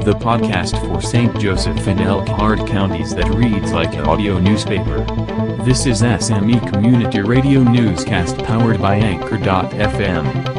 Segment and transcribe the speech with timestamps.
[0.00, 1.38] the podcast for St.
[1.38, 5.04] Joseph and Elkhart counties that reads like an audio newspaper.
[5.64, 10.52] This is SME Community Radio Newscast powered by Anchor.fm.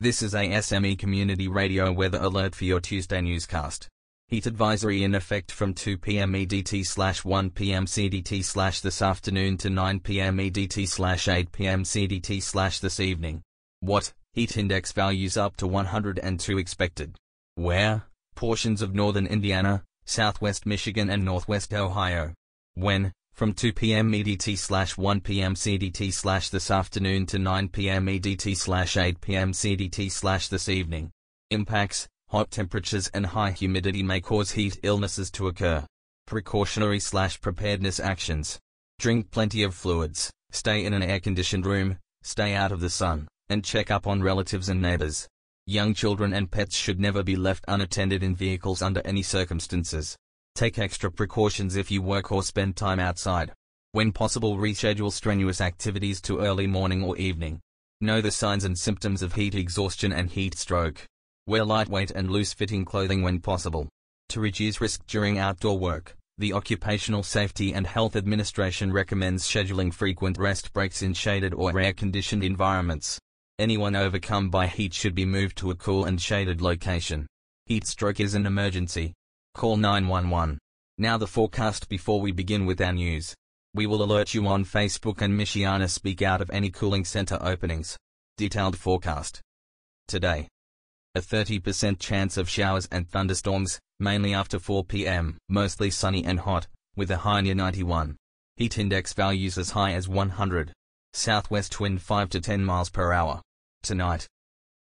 [0.00, 3.88] This is a SME Community Radio weather alert for your Tuesday newscast.
[4.28, 6.32] Heat advisory in effect from 2 p.m.
[6.32, 7.86] EDT slash 1 p.m.
[7.86, 10.38] CDT slash this afternoon to 9 p.m.
[10.38, 11.82] EDT slash 8 p.m.
[11.82, 13.42] CDT slash this evening.
[13.80, 14.12] What?
[14.32, 17.16] Heat index values up to 102 expected.
[17.56, 18.04] Where?
[18.40, 22.32] Portions of northern Indiana, southwest Michigan and northwest Ohio.
[22.72, 23.12] When?
[23.34, 24.12] From 2 p.m.
[24.12, 25.54] EDT slash 1 p.m.
[25.54, 28.06] CDT slash this afternoon to 9 p.m.
[28.06, 29.52] EDT slash 8 p.m.
[29.52, 31.10] CDT slash this evening.
[31.50, 35.84] Impacts, hot temperatures and high humidity may cause heat illnesses to occur.
[36.26, 38.58] Precautionary slash preparedness actions.
[38.98, 43.62] Drink plenty of fluids, stay in an air-conditioned room, stay out of the sun and
[43.62, 45.28] check up on relatives and neighbors.
[45.66, 50.16] Young children and pets should never be left unattended in vehicles under any circumstances.
[50.54, 53.52] Take extra precautions if you work or spend time outside.
[53.92, 57.60] When possible reschedule strenuous activities to early morning or evening.
[58.00, 61.04] Know the signs and symptoms of heat exhaustion and heat stroke.
[61.46, 63.88] Wear lightweight and loose-fitting clothing when possible.
[64.30, 70.38] To reduce risk during outdoor work, the Occupational Safety and Health Administration recommends scheduling frequent
[70.38, 73.18] rest breaks in shaded or air-conditioned environments.
[73.60, 77.26] Anyone overcome by heat should be moved to a cool and shaded location.
[77.66, 79.12] Heat stroke is an emergency.
[79.52, 80.58] Call 911.
[80.96, 83.34] Now the forecast before we begin with our news.
[83.74, 87.98] We will alert you on Facebook and Michiana speak out of any cooling center openings.
[88.38, 89.42] Detailed forecast.
[90.08, 90.48] Today.
[91.14, 96.66] A 30% chance of showers and thunderstorms, mainly after 4 p.m., mostly sunny and hot,
[96.96, 98.16] with a high near 91.
[98.56, 100.72] Heat index values as high as 100.
[101.12, 103.42] Southwest wind 5 to 10 miles per hour.
[103.82, 104.28] Tonight.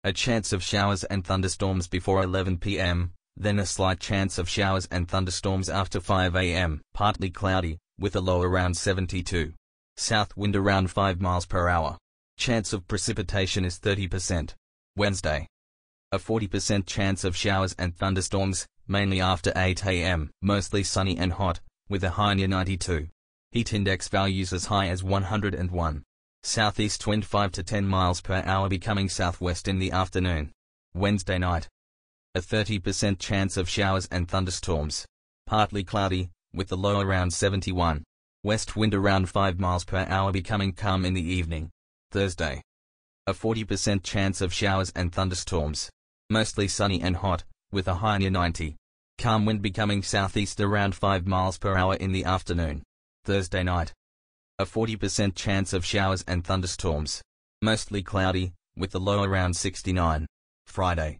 [0.04, 4.86] A chance of showers and thunderstorms before 11 p.m., then a slight chance of showers
[4.90, 9.54] and thunderstorms after 5 a.m., partly cloudy, with a low around 72.
[9.96, 11.96] South wind around 5 miles per hour.
[12.36, 14.54] Chance of precipitation is 30%.
[14.96, 15.46] Wednesday.
[16.10, 21.60] A 40% chance of showers and thunderstorms, mainly after 8 a.m., mostly sunny and hot,
[21.88, 23.08] with a high near 92.
[23.52, 26.02] Heat index values as high as 101.
[26.44, 30.50] Southeast wind 5 to 10 miles per hour becoming southwest in the afternoon.
[30.92, 31.68] Wednesday night.
[32.34, 35.06] A 30% chance of showers and thunderstorms.
[35.46, 38.02] Partly cloudy, with the low around 71.
[38.42, 41.70] West wind around 5 miles per hour becoming calm in the evening.
[42.10, 42.60] Thursday.
[43.28, 45.90] A 40% chance of showers and thunderstorms.
[46.28, 48.74] Mostly sunny and hot, with a high near 90.
[49.16, 52.82] Calm wind becoming southeast around 5 miles per hour in the afternoon.
[53.24, 53.92] Thursday night
[54.62, 57.20] a 40% chance of showers and thunderstorms.
[57.60, 60.26] Mostly cloudy, with the low around 69.
[60.66, 61.18] Friday.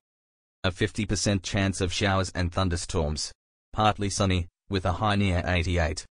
[0.62, 3.32] A 50% chance of showers and thunderstorms.
[3.72, 6.06] Partly sunny, with a high near 88.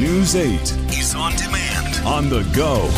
[0.00, 0.60] News 8
[0.98, 2.04] is on demand.
[2.04, 2.88] On the go.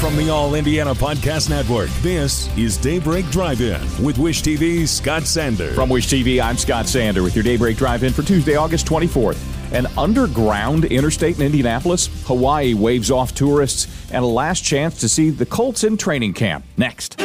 [0.00, 5.24] From the All Indiana Podcast Network, this is Daybreak Drive In with Wish TV's Scott
[5.24, 5.72] Sander.
[5.74, 9.57] From Wish TV, I'm Scott Sander with your Daybreak Drive In for Tuesday, August 24th.
[9.72, 15.30] An underground interstate in Indianapolis, Hawaii waves off tourists, and a last chance to see
[15.30, 16.64] the Colts in training camp.
[16.76, 17.20] Next.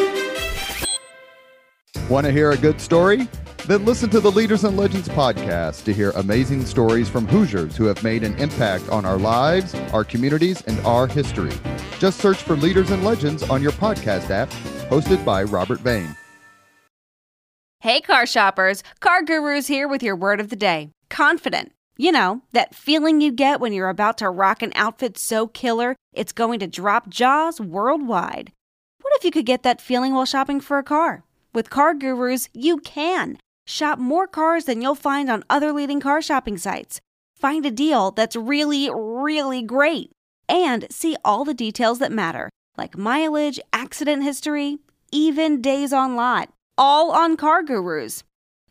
[2.09, 3.27] Want to hear a good story?
[3.67, 7.85] Then listen to the Leaders and Legends podcast to hear amazing stories from Hoosiers who
[7.85, 11.53] have made an impact on our lives, our communities, and our history.
[11.97, 14.49] Just search for Leaders and Legends on your podcast app,
[14.89, 16.13] hosted by Robert Vane.
[17.79, 18.83] Hey, car shoppers!
[18.99, 21.71] Car Gurus here with your word of the day confident.
[21.95, 25.95] You know, that feeling you get when you're about to rock an outfit so killer
[26.13, 28.51] it's going to drop jaws worldwide.
[29.01, 31.23] What if you could get that feeling while shopping for a car?
[31.53, 33.37] With Car Gurus, you can.
[33.67, 36.99] Shop more cars than you'll find on other leading car shopping sites.
[37.35, 40.11] Find a deal that's really, really great.
[40.49, 44.79] And see all the details that matter, like mileage, accident history,
[45.11, 48.23] even days on lot, all on Car Gurus.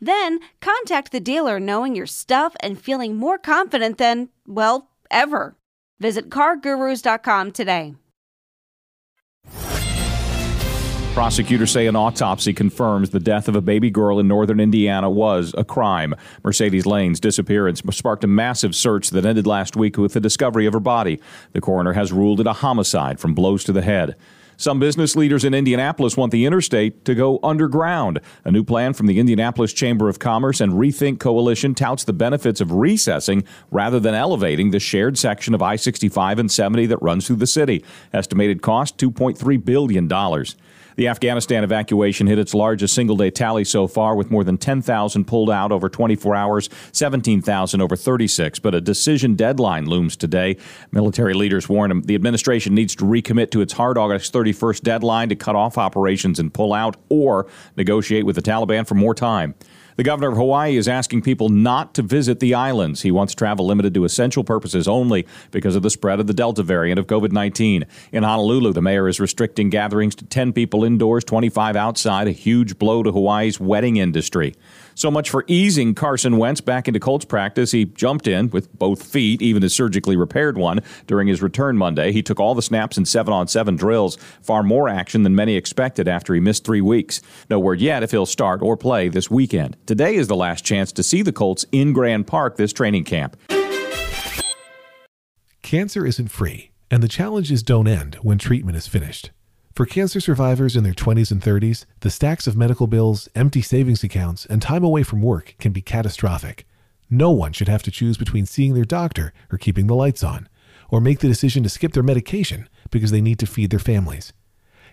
[0.03, 5.56] Then contact the dealer knowing your stuff and feeling more confident than, well, ever.
[6.00, 7.94] Visit cargurus.com today.
[11.15, 15.55] Prosecutors say an autopsy confirms the death of a baby girl in northern Indiana was
[15.56, 16.15] a crime.
[16.43, 20.73] Mercedes Lain's disappearance sparked a massive search that ended last week with the discovery of
[20.73, 21.21] her body.
[21.53, 24.17] The coroner has ruled it a homicide from blows to the head.
[24.62, 28.20] Some business leaders in Indianapolis want the interstate to go underground.
[28.44, 32.61] A new plan from the Indianapolis Chamber of Commerce and Rethink Coalition touts the benefits
[32.61, 33.43] of recessing
[33.73, 37.47] rather than elevating the shared section of I 65 and 70 that runs through the
[37.49, 37.85] city.
[38.12, 40.06] Estimated cost $2.3 billion.
[40.97, 45.25] The Afghanistan evacuation hit its largest single day tally so far, with more than 10,000
[45.25, 48.59] pulled out over 24 hours, 17,000 over 36.
[48.59, 50.56] But a decision deadline looms today.
[50.91, 55.37] Military leaders warn the administration needs to recommit to its hard August 31st deadline to
[55.37, 57.47] cut off operations and pull out or
[57.77, 59.55] negotiate with the Taliban for more time.
[59.97, 63.03] The governor of Hawaii is asking people not to visit the islands.
[63.03, 66.62] He wants travel limited to essential purposes only because of the spread of the Delta
[66.62, 67.85] variant of COVID 19.
[68.12, 72.79] In Honolulu, the mayor is restricting gatherings to 10 people indoors, 25 outside, a huge
[72.79, 74.55] blow to Hawaii's wedding industry.
[74.94, 77.71] So much for easing Carson Wentz back into Colts practice.
[77.71, 82.12] He jumped in with both feet, even his surgically repaired one, during his return Monday.
[82.12, 85.56] He took all the snaps in seven on seven drills, far more action than many
[85.56, 87.21] expected after he missed three weeks.
[87.49, 89.77] No word yet if he'll start or play this weekend.
[89.87, 93.37] Today is the last chance to see the Colts in Grand Park this training camp.
[95.62, 99.31] Cancer isn't free, and the challenges don't end when treatment is finished.
[99.75, 104.05] For cancer survivors in their 20s and 30s, the stacks of medical bills, empty savings
[104.05, 106.67] accounts, and time away from work can be catastrophic.
[107.09, 110.47] No one should have to choose between seeing their doctor or keeping the lights on,
[110.91, 114.35] or make the decision to skip their medication because they need to feed their families.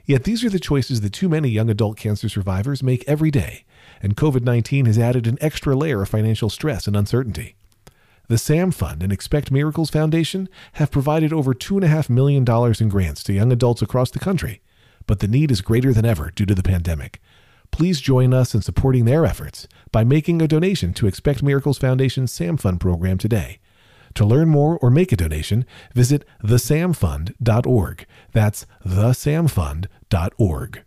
[0.06, 3.66] Yet these are the choices that too many young adult cancer survivors make every day,
[4.02, 7.58] and COVID 19 has added an extra layer of financial stress and uncertainty.
[8.30, 12.46] The SAM Fund and Expect Miracles Foundation have provided over $2.5 million
[12.80, 14.62] in grants to young adults across the country
[15.10, 17.20] but the need is greater than ever due to the pandemic.
[17.72, 22.32] Please join us in supporting their efforts by making a donation to Expect Miracles Foundation's
[22.32, 23.58] SAM Fund program today.
[24.14, 25.66] To learn more or make a donation,
[25.96, 28.06] visit thesamfund.org.
[28.34, 30.84] That's thesamfund.org.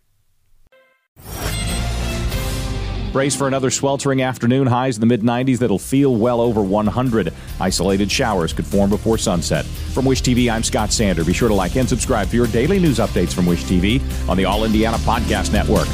[3.13, 7.35] Brace for another sweltering afternoon, highs in the mid 90s that'll feel well over 100.
[7.61, 9.67] Isolated showers could form before sunset.
[9.67, 11.23] From Wish TV, I'm Scott Sander.
[11.23, 14.39] Be sure to like and subscribe for your daily news updates from Wish TV on
[14.39, 15.89] the All Indiana Podcast Network.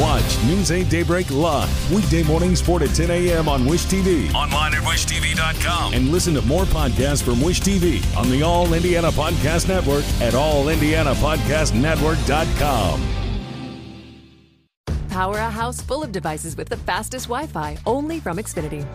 [0.00, 3.48] Watch News 8 Daybreak live weekday mornings 4 to 10 a.m.
[3.48, 4.30] on Wish TV.
[4.34, 5.94] Online at wishtv.com.
[5.94, 10.34] And listen to more podcasts from Wish TV on the All Indiana Podcast Network at
[10.34, 13.25] allindianapodcastnetwork.com.
[15.16, 18.86] Power a house full of devices with the fastest Wi Fi only from Xfinity.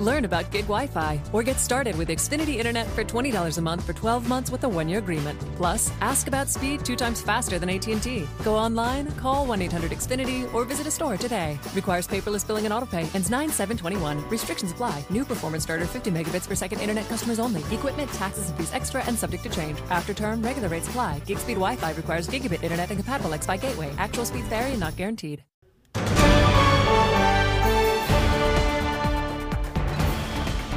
[0.00, 3.84] Learn about gig Wi Fi or get started with Xfinity Internet for $20 a month
[3.84, 5.38] for 12 months with a one year agreement.
[5.56, 8.26] Plus, ask about speed two times faster than AT&T.
[8.42, 11.58] Go online, call 1 800 Xfinity, or visit a store today.
[11.74, 13.14] Requires paperless billing and autopay.
[13.14, 14.26] Ends 9 721.
[14.30, 15.04] Restrictions apply.
[15.10, 17.60] New performance starter 50 megabits per second internet customers only.
[17.70, 19.78] Equipment, taxes, and fees extra and subject to change.
[19.90, 21.18] After term, regular rates apply.
[21.26, 23.92] Gig speed Wi Fi requires gigabit internet and compatible X-Fi gateway.
[23.98, 25.44] Actual speeds vary and not guaranteed.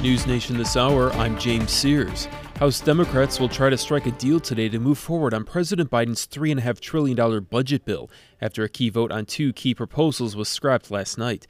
[0.02, 2.28] News Nation this hour, I'm James Sears.
[2.56, 6.26] House Democrats will try to strike a deal today to move forward on President Biden's
[6.26, 8.10] $3.5 trillion budget bill
[8.42, 11.48] after a key vote on two key proposals was scrapped last night.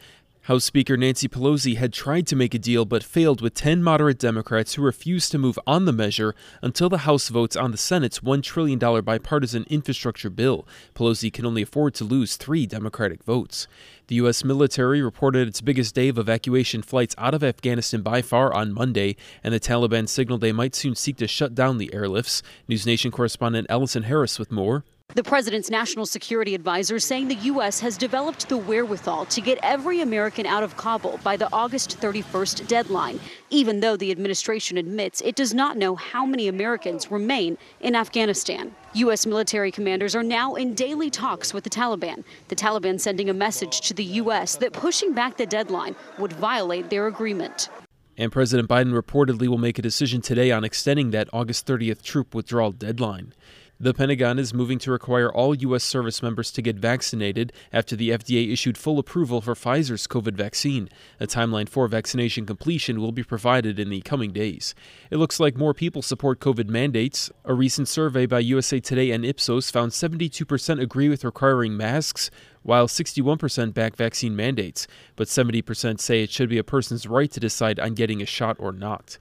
[0.50, 4.18] House Speaker Nancy Pelosi had tried to make a deal but failed with 10 moderate
[4.18, 8.22] Democrats who refused to move on the measure until the House votes on the Senate's
[8.22, 10.68] $1 trillion bipartisan infrastructure bill.
[10.96, 13.68] Pelosi can only afford to lose three Democratic votes.
[14.08, 14.44] The U.S.
[14.44, 19.18] military reported its biggest day of evacuation flights out of Afghanistan by far on Monday,
[19.44, 22.42] and the Taliban signaled they might soon seek to shut down the airlifts.
[22.68, 24.84] News Nation correspondent Allison Harris with more.
[25.16, 27.80] The president's national security advisor saying the U.S.
[27.80, 32.68] has developed the wherewithal to get every American out of Kabul by the August 31st
[32.68, 33.20] deadline,
[33.50, 38.76] even though the administration admits it does not know how many Americans remain in Afghanistan.
[38.94, 39.26] U.S.
[39.26, 43.82] military commanders are now in daily talks with the Taliban, the Taliban sending a message
[43.82, 44.58] to the U.S.
[44.58, 47.70] that pushing back the deadline would violate their agreement.
[48.16, 52.36] And President Biden reportedly will make a decision today on extending that August 30th troop
[52.36, 53.34] withdrawal deadline.
[53.82, 55.86] The Pentagon is moving to require all U.S.
[55.86, 60.90] service members to get vaccinated after the FDA issued full approval for Pfizer's COVID vaccine.
[61.22, 64.76] A timeline for vaccination completion will be provided in the coming days.
[65.10, 67.32] It looks like more people support COVID mandates.
[67.46, 72.30] A recent survey by USA Today and Ipsos found 72% agree with requiring masks,
[72.64, 77.40] while 61% back vaccine mandates, but 70% say it should be a person's right to
[77.40, 79.20] decide on getting a shot or not.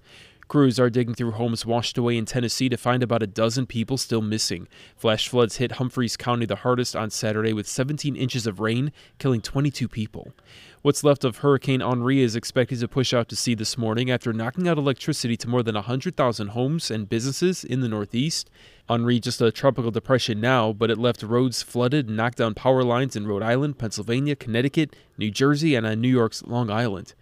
[0.49, 3.99] Crews are digging through homes washed away in Tennessee to find about a dozen people
[3.99, 4.67] still missing.
[4.97, 9.43] Flash floods hit Humphreys County the hardest on Saturday with 17 inches of rain, killing
[9.43, 10.33] 22 people.
[10.81, 14.33] What's left of Hurricane Henri is expected to push out to sea this morning after
[14.33, 18.49] knocking out electricity to more than 100,000 homes and businesses in the Northeast.
[18.89, 22.83] Henri just a tropical depression now, but it left roads flooded and knocked down power
[22.83, 27.13] lines in Rhode Island, Pennsylvania, Connecticut, New Jersey, and on New York's Long Island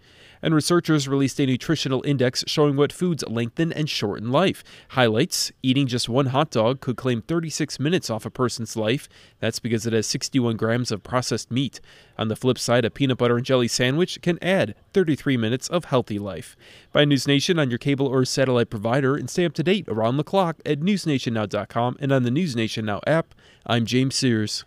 [0.41, 4.63] and researchers released a nutritional index showing what foods lengthen and shorten life.
[4.89, 9.07] Highlights eating just one hot dog could claim 36 minutes off a person's life.
[9.39, 11.79] That's because it has 61 grams of processed meat.
[12.17, 15.85] On the flip side, a peanut butter and jelly sandwich can add 33 minutes of
[15.85, 16.55] healthy life.
[16.91, 20.17] Buy News Nation on your cable or satellite provider and stay up to date around
[20.17, 23.33] the clock at newsnationnow.com and on the News Nation Now app.
[23.65, 24.65] I'm James Sears.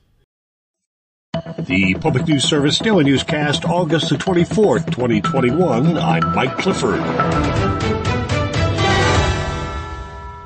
[1.58, 5.96] The Public News Service Daily Newscast, August the 24th, 2021.
[5.96, 7.00] I'm Mike Clifford.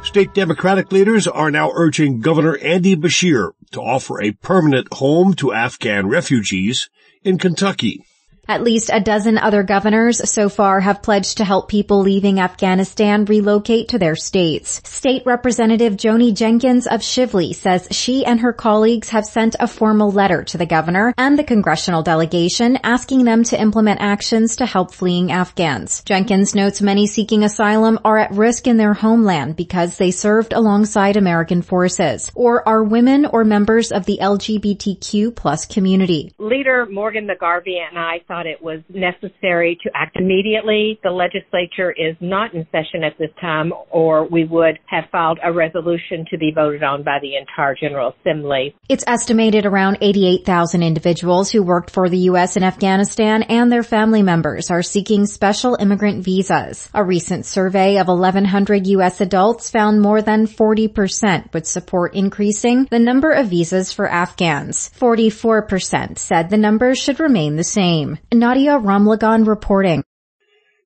[0.04, 5.52] State Democratic leaders are now urging Governor Andy Beshear to offer a permanent home to
[5.52, 6.90] Afghan refugees
[7.22, 8.04] in Kentucky.
[8.46, 13.24] At least a dozen other governors so far have pledged to help people leaving Afghanistan
[13.24, 14.82] relocate to their states.
[14.84, 20.10] State Representative Joni Jenkins of Shively says she and her colleagues have sent a formal
[20.10, 24.94] letter to the governor and the congressional delegation asking them to implement actions to help
[24.94, 26.02] fleeing Afghans.
[26.04, 31.16] Jenkins notes many seeking asylum are at risk in their homeland because they served alongside
[31.16, 36.32] American forces or are women or members of the LGBTQ plus community.
[36.38, 40.98] Leader Morgan McGarvey and I thought it was necessary to act immediately.
[41.04, 45.52] The legislature is not in session at this time, or we would have filed a
[45.52, 48.74] resolution to be voted on by the entire General Assembly.
[48.88, 52.56] It's estimated around 88,000 individuals who worked for the U.S.
[52.56, 56.88] in Afghanistan and their family members are seeking special immigrant visas.
[56.92, 59.20] A recent survey of 1,100 U.S.
[59.20, 64.90] adults found more than 40% would support increasing the number of visas for Afghans.
[64.98, 68.18] 44% said the numbers should remain the same.
[68.34, 70.04] Nadia Ramlagan reporting.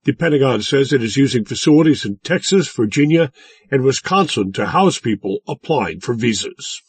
[0.04, 3.32] The Pentagon says it is using facilities in Texas, Virginia,
[3.70, 6.80] and Wisconsin to house people applying for visas.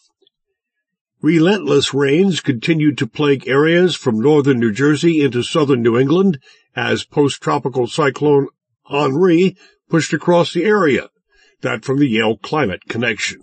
[1.21, 6.39] Relentless rains continued to plague areas from northern New Jersey into southern New England
[6.75, 8.47] as post-tropical cyclone
[8.85, 9.57] Henri
[9.89, 11.09] pushed across the area.
[11.61, 13.41] That from the Yale Climate Connection.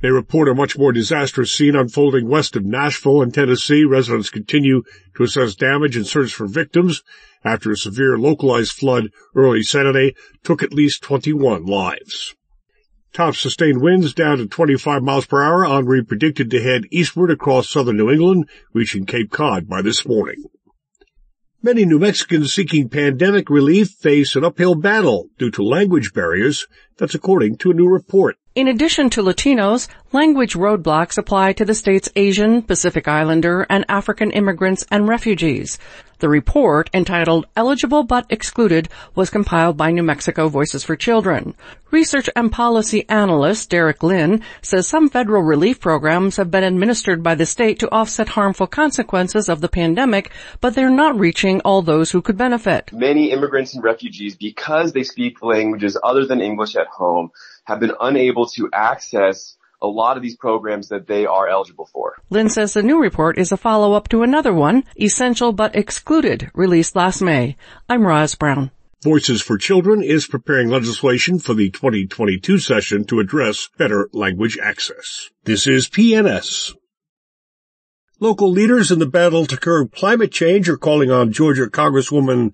[0.00, 3.84] They report a much more disastrous scene unfolding west of Nashville in Tennessee.
[3.84, 4.84] Residents continue
[5.16, 7.02] to assess damage and search for victims
[7.44, 10.14] after a severe localized flood early Saturday
[10.44, 12.36] took at least 21 lives.
[13.12, 15.64] Top sustained winds down to 25 miles per hour.
[15.64, 20.44] Henri predicted to head eastward across southern New England, reaching Cape Cod by this morning.
[21.60, 26.68] Many New Mexicans seeking pandemic relief face an uphill battle due to language barriers.
[26.98, 28.36] That's according to a new report.
[28.54, 34.30] In addition to Latinos, language roadblocks apply to the state's Asian, Pacific Islander, and African
[34.30, 35.80] immigrants and refugees.
[36.20, 41.54] The report, entitled Eligible but Excluded, was compiled by New Mexico Voices for Children.
[41.92, 47.36] Research and policy analyst Derek Lynn says some federal relief programs have been administered by
[47.36, 52.10] the state to offset harmful consequences of the pandemic, but they're not reaching all those
[52.10, 52.92] who could benefit.
[52.92, 57.30] Many immigrants and refugees, because they speak languages other than English at home,
[57.62, 62.16] have been unable to access a lot of these programs that they are eligible for.
[62.30, 66.96] Lynn says the new report is a follow-up to another one, Essential but Excluded, released
[66.96, 67.56] last May.
[67.88, 68.70] I'm Roz Brown.
[69.02, 75.30] Voices for Children is preparing legislation for the 2022 session to address better language access.
[75.44, 76.74] This is PNS.
[78.18, 82.52] Local leaders in the battle to curb climate change are calling on Georgia Congresswoman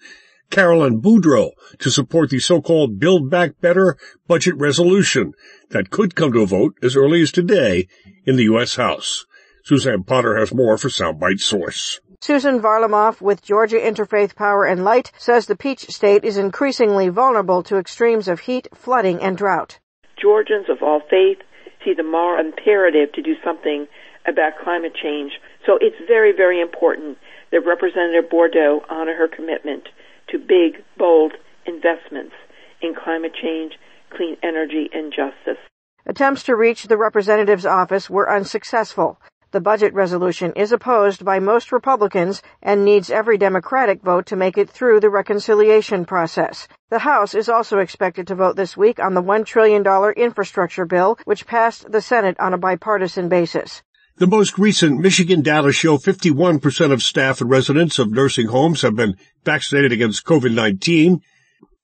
[0.51, 3.97] Carolyn Bourdeaux to support the so-called Build Back Better
[4.27, 5.33] budget resolution
[5.71, 7.89] that could come to a vote as early as today
[8.25, 8.77] in the U.S.
[8.77, 9.27] House.
[9.65, 12.01] Suzanne Potter has more for Soundbite Source.
[12.21, 17.63] Susan Varlamoff with Georgia Interfaith Power and Light says the Peach State is increasingly vulnerable
[17.65, 19.79] to extremes of heat, flooding, and drought.
[20.21, 21.39] Georgians of all faith
[21.85, 23.87] see the moral imperative to do something
[24.27, 25.33] about climate change.
[25.67, 27.19] So it's very, very important
[27.51, 29.89] that Representative Bourdeaux honor her commitment
[30.35, 31.33] to big, bold
[31.65, 32.35] investments
[32.83, 33.75] in climate change,
[34.11, 35.63] clean energy, and justice.
[36.07, 39.21] Attempts to reach the representative's office were unsuccessful.
[39.53, 44.59] The budget resolution is opposed by most Republicans and needs every Democratic vote to make
[44.59, 46.67] it through the reconciliation process.
[46.91, 49.87] The House is also expected to vote this week on the $1 trillion
[50.17, 53.85] infrastructure bill, which passed the Senate on a bipartisan basis.
[54.17, 58.95] The most recent Michigan data show 51% of staff and residents of nursing homes have
[58.95, 61.21] been vaccinated against COVID-19.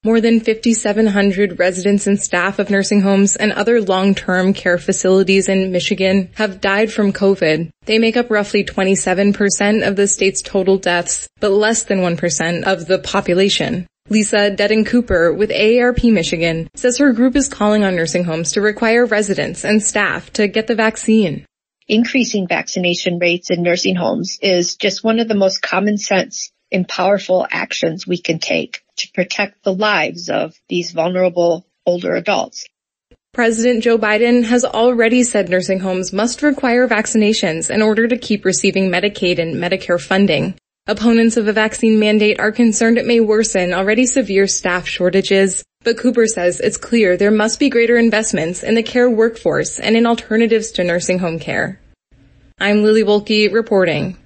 [0.05, 5.73] More than 5,700 residents and staff of nursing homes and other long-term care facilities in
[5.73, 7.73] Michigan have died from COVID.
[7.87, 12.87] They make up roughly 27% of the state's total deaths, but less than 1% of
[12.87, 13.89] the population.
[14.09, 18.61] Lisa Dedden Cooper with AARP Michigan says her group is calling on nursing homes to
[18.61, 21.45] require residents and staff to get the vaccine.
[21.90, 26.87] Increasing vaccination rates in nursing homes is just one of the most common sense and
[26.87, 32.64] powerful actions we can take to protect the lives of these vulnerable older adults.
[33.35, 38.44] President Joe Biden has already said nursing homes must require vaccinations in order to keep
[38.44, 40.54] receiving Medicaid and Medicare funding.
[40.87, 45.99] Opponents of a vaccine mandate are concerned it may worsen already severe staff shortages, but
[45.99, 50.07] Cooper says it's clear there must be greater investments in the care workforce and in
[50.07, 51.79] alternatives to nursing home care.
[52.59, 54.17] I'm Lily Bohlke reporting.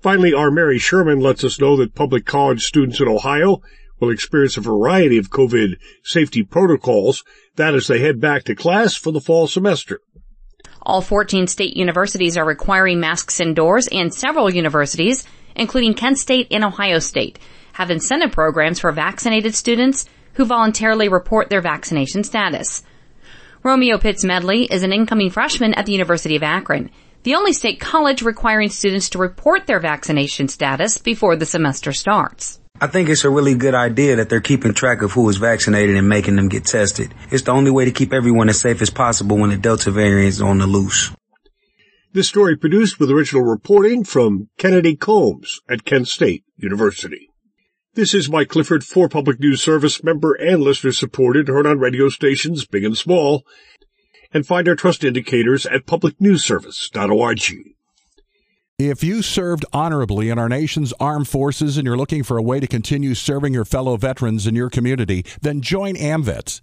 [0.00, 3.62] Finally, our Mary Sherman lets us know that public college students in Ohio
[4.00, 7.22] will experience a variety of COVID safety protocols,
[7.54, 10.00] that as they head back to class for the fall semester.
[10.82, 16.64] All 14 state universities are requiring masks indoors and several universities, including Kent State and
[16.64, 17.38] Ohio State,
[17.72, 22.82] have incentive programs for vaccinated students who voluntarily report their vaccination status.
[23.62, 26.90] Romeo Pitts Medley is an incoming freshman at the University of Akron,
[27.24, 32.60] the only state college requiring students to report their vaccination status before the semester starts.
[32.80, 35.96] I think it's a really good idea that they're keeping track of who is vaccinated
[35.96, 37.12] and making them get tested.
[37.30, 40.28] It's the only way to keep everyone as safe as possible when the Delta variant
[40.28, 41.10] is on the loose.
[42.16, 47.28] This story produced with original reporting from Kennedy Combs at Kent State University.
[47.92, 52.08] This is Mike Clifford for Public News Service member and listener supported, heard on radio
[52.08, 53.44] stations big and small,
[54.32, 57.74] and find our trust indicators at publicnewsservice.org.
[58.78, 62.60] If you served honorably in our nation's armed forces and you're looking for a way
[62.60, 66.62] to continue serving your fellow veterans in your community, then join AMVETS.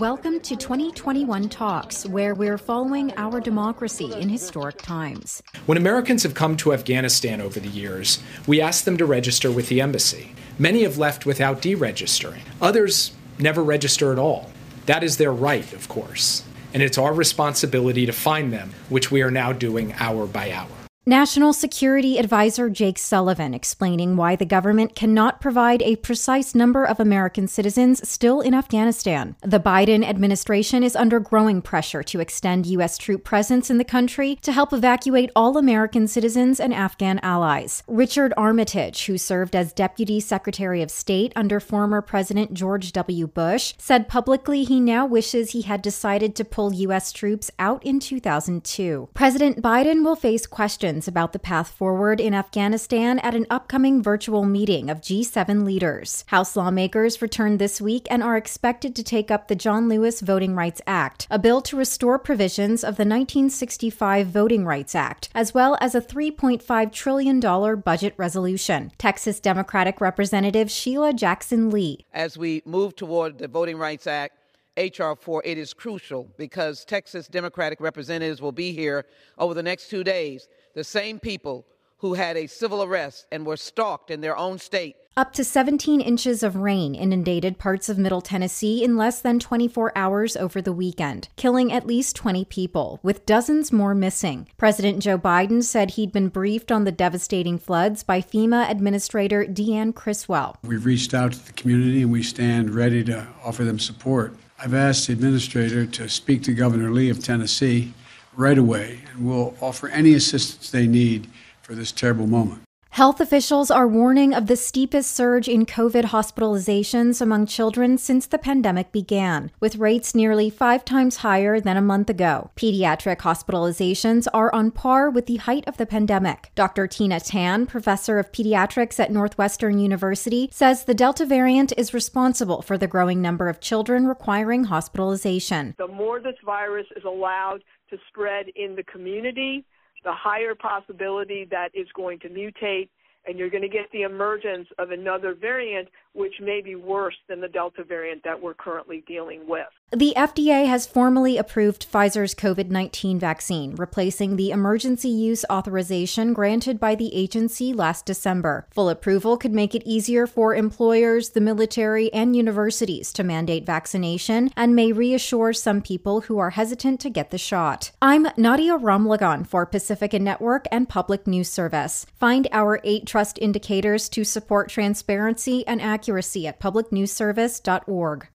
[0.00, 5.42] Welcome to 2021 Talks, where we're following our democracy in historic times.
[5.64, 9.70] When Americans have come to Afghanistan over the years, we ask them to register with
[9.70, 10.34] the embassy.
[10.58, 12.42] Many have left without deregistering.
[12.60, 14.50] Others never register at all.
[14.84, 16.44] That is their right, of course.
[16.74, 20.85] And it's our responsibility to find them, which we are now doing hour by hour.
[21.08, 26.98] National Security Advisor Jake Sullivan explaining why the government cannot provide a precise number of
[26.98, 29.36] American citizens still in Afghanistan.
[29.40, 32.98] The Biden administration is under growing pressure to extend U.S.
[32.98, 37.84] troop presence in the country to help evacuate all American citizens and Afghan allies.
[37.86, 43.28] Richard Armitage, who served as Deputy Secretary of State under former President George W.
[43.28, 47.12] Bush, said publicly he now wishes he had decided to pull U.S.
[47.12, 49.10] troops out in 2002.
[49.14, 54.44] President Biden will face questions about the path forward in Afghanistan at an upcoming virtual
[54.44, 56.24] meeting of G7 leaders.
[56.28, 60.54] House lawmakers returned this week and are expected to take up the John Lewis Voting
[60.54, 65.76] Rights Act, a bill to restore provisions of the 1965 Voting Rights Act, as well
[65.82, 68.90] as a $3.5 trillion budget resolution.
[68.96, 72.06] Texas Democratic Representative Sheila Jackson Lee.
[72.14, 74.38] As we move toward the Voting Rights Act,
[74.76, 79.06] HR 4, it is crucial because Texas Democratic representatives will be here
[79.38, 81.66] over the next two days the same people
[82.00, 84.94] who had a civil arrest and were stalked in their own state.
[85.16, 89.90] Up to 17 inches of rain inundated parts of Middle Tennessee in less than 24
[89.96, 94.48] hours over the weekend, killing at least 20 people, with dozens more missing.
[94.58, 99.94] President Joe Biden said he'd been briefed on the devastating floods by FEMA Administrator Deanne
[99.94, 100.58] Criswell.
[100.62, 104.36] We've reached out to the community and we stand ready to offer them support.
[104.58, 107.94] I've asked the administrator to speak to Governor Lee of Tennessee
[108.36, 111.28] right away, and we'll offer any assistance they need
[111.62, 112.62] for this terrible moment.
[112.96, 118.38] Health officials are warning of the steepest surge in COVID hospitalizations among children since the
[118.38, 122.50] pandemic began, with rates nearly five times higher than a month ago.
[122.56, 126.50] Pediatric hospitalizations are on par with the height of the pandemic.
[126.54, 126.86] Dr.
[126.86, 132.78] Tina Tan, professor of pediatrics at Northwestern University, says the Delta variant is responsible for
[132.78, 135.74] the growing number of children requiring hospitalization.
[135.76, 139.64] The more this virus is allowed to spread in the community,
[140.04, 142.88] the higher possibility that it's going to mutate
[143.26, 147.40] and you're going to get the emergence of another variant which may be worse than
[147.40, 149.66] the Delta variant that we're currently dealing with.
[149.92, 156.80] The FDA has formally approved Pfizer's COVID 19 vaccine, replacing the emergency use authorization granted
[156.80, 158.66] by the agency last December.
[158.72, 164.50] Full approval could make it easier for employers, the military, and universities to mandate vaccination
[164.56, 167.92] and may reassure some people who are hesitant to get the shot.
[168.02, 172.06] I'm Nadia Ramlagan for Pacifica Network and Public News Service.
[172.18, 178.26] Find our eight trust indicators to support transparency and accuracy at publicnewsservice.org.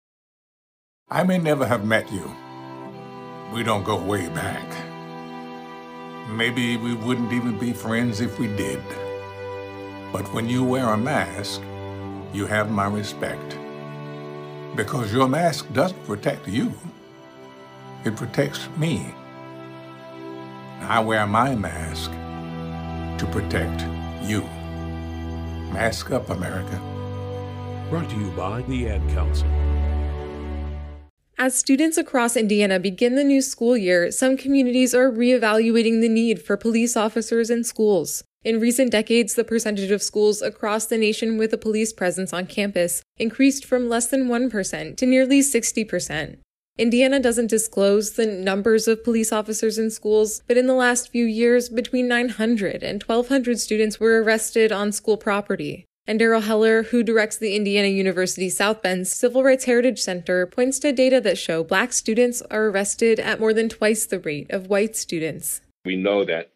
[1.13, 2.33] I may never have met you.
[3.53, 4.65] We don't go way back.
[6.29, 8.81] Maybe we wouldn't even be friends if we did.
[10.13, 11.59] But when you wear a mask,
[12.31, 13.57] you have my respect.
[14.77, 16.73] Because your mask doesn't protect you,
[18.05, 19.13] it protects me.
[20.79, 22.09] I wear my mask
[23.19, 23.81] to protect
[24.23, 24.43] you.
[25.73, 26.79] Mask up, America.
[27.89, 29.49] Brought to you by the Ad Council.
[31.37, 36.41] As students across Indiana begin the new school year, some communities are reevaluating the need
[36.41, 38.23] for police officers in schools.
[38.43, 42.47] In recent decades, the percentage of schools across the nation with a police presence on
[42.47, 46.37] campus increased from less than 1% to nearly 60%.
[46.77, 51.25] Indiana doesn't disclose the numbers of police officers in schools, but in the last few
[51.25, 55.85] years, between 900 and 1,200 students were arrested on school property.
[56.11, 60.77] And Daryl Heller, who directs the Indiana University South Bend Civil Rights Heritage Center, points
[60.79, 64.67] to data that show black students are arrested at more than twice the rate of
[64.67, 65.61] white students.
[65.85, 66.51] We know that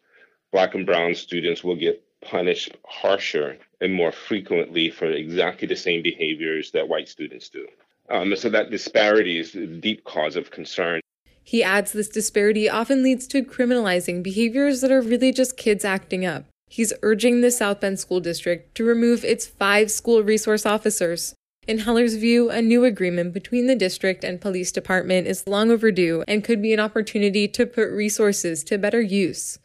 [0.52, 6.02] black and brown students will get punished harsher and more frequently for exactly the same
[6.02, 7.66] behaviors that white students do.
[8.10, 11.00] Um, so that disparity is a deep cause of concern.
[11.42, 16.26] He adds this disparity often leads to criminalizing behaviors that are really just kids acting
[16.26, 16.44] up.
[16.68, 21.34] He's urging the South Bend School District to remove its five school resource officers.
[21.66, 26.22] In Heller's view, a new agreement between the district and police department is long overdue
[26.28, 29.58] and could be an opportunity to put resources to better use.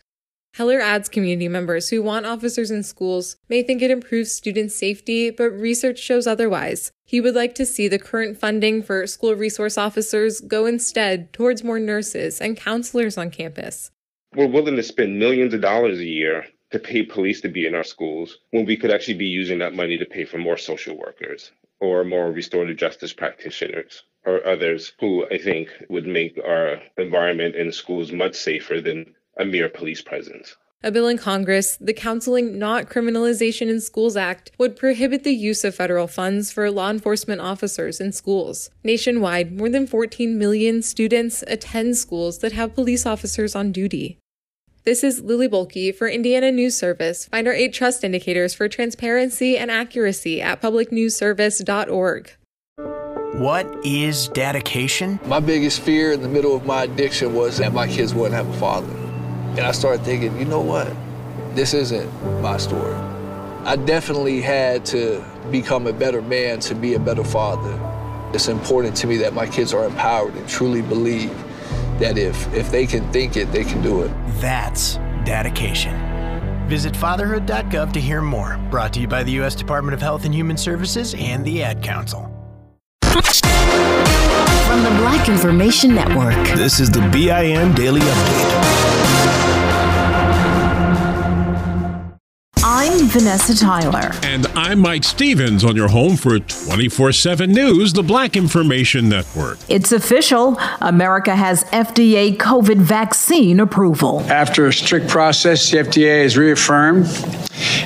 [0.56, 5.30] Heller adds community members who want officers in schools may think it improves student safety,
[5.30, 6.92] but research shows otherwise.
[7.06, 11.64] He would like to see the current funding for school resource officers go instead towards
[11.64, 13.92] more nurses and counselors on campus.
[14.36, 17.76] We're willing to spend millions of dollars a year to pay police to be in
[17.76, 20.98] our schools when we could actually be using that money to pay for more social
[20.98, 27.56] workers or more restorative justice practitioners or others who I think would make our environment
[27.56, 30.56] in schools much safer than a mere police presence.
[30.84, 35.64] A bill in Congress, the Counseling Not Criminalization in Schools Act, would prohibit the use
[35.64, 38.72] of federal funds for law enforcement officers in schools.
[38.84, 44.18] Nationwide, more than 14 million students attend schools that have police officers on duty.
[44.84, 47.28] This is Lily Bohlke for Indiana News Service.
[47.28, 52.32] Find our eight trust indicators for transparency and accuracy at publicnewsservice.org.
[53.40, 55.20] What is dedication?
[55.28, 58.50] My biggest fear in the middle of my addiction was that my kids wouldn't have
[58.50, 58.92] a father.
[59.52, 60.92] And I started thinking, you know what?
[61.54, 62.96] This isn't my story.
[63.66, 67.80] I definitely had to become a better man to be a better father.
[68.34, 71.32] It's important to me that my kids are empowered and truly believe
[72.02, 74.12] that if, if they can think it, they can do it.
[74.42, 75.96] That's dedication.
[76.68, 78.58] Visit fatherhood.gov to hear more.
[78.70, 79.56] Brought to you by the U.S.
[79.56, 82.24] Department of Health and Human Services and the Ad Council.
[83.02, 88.91] From the Black Information Network, this is the BIN Daily Update.
[93.12, 94.12] Vanessa Tyler.
[94.24, 99.58] And I'm Mike Stevens on your home for 24 7 News, the Black Information Network.
[99.68, 100.58] It's official.
[100.80, 104.22] America has FDA COVID vaccine approval.
[104.30, 107.06] After a strict process, the FDA has reaffirmed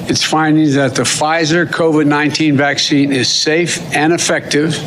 [0.09, 4.77] its findings that the Pfizer COVID 19 vaccine is safe and effective,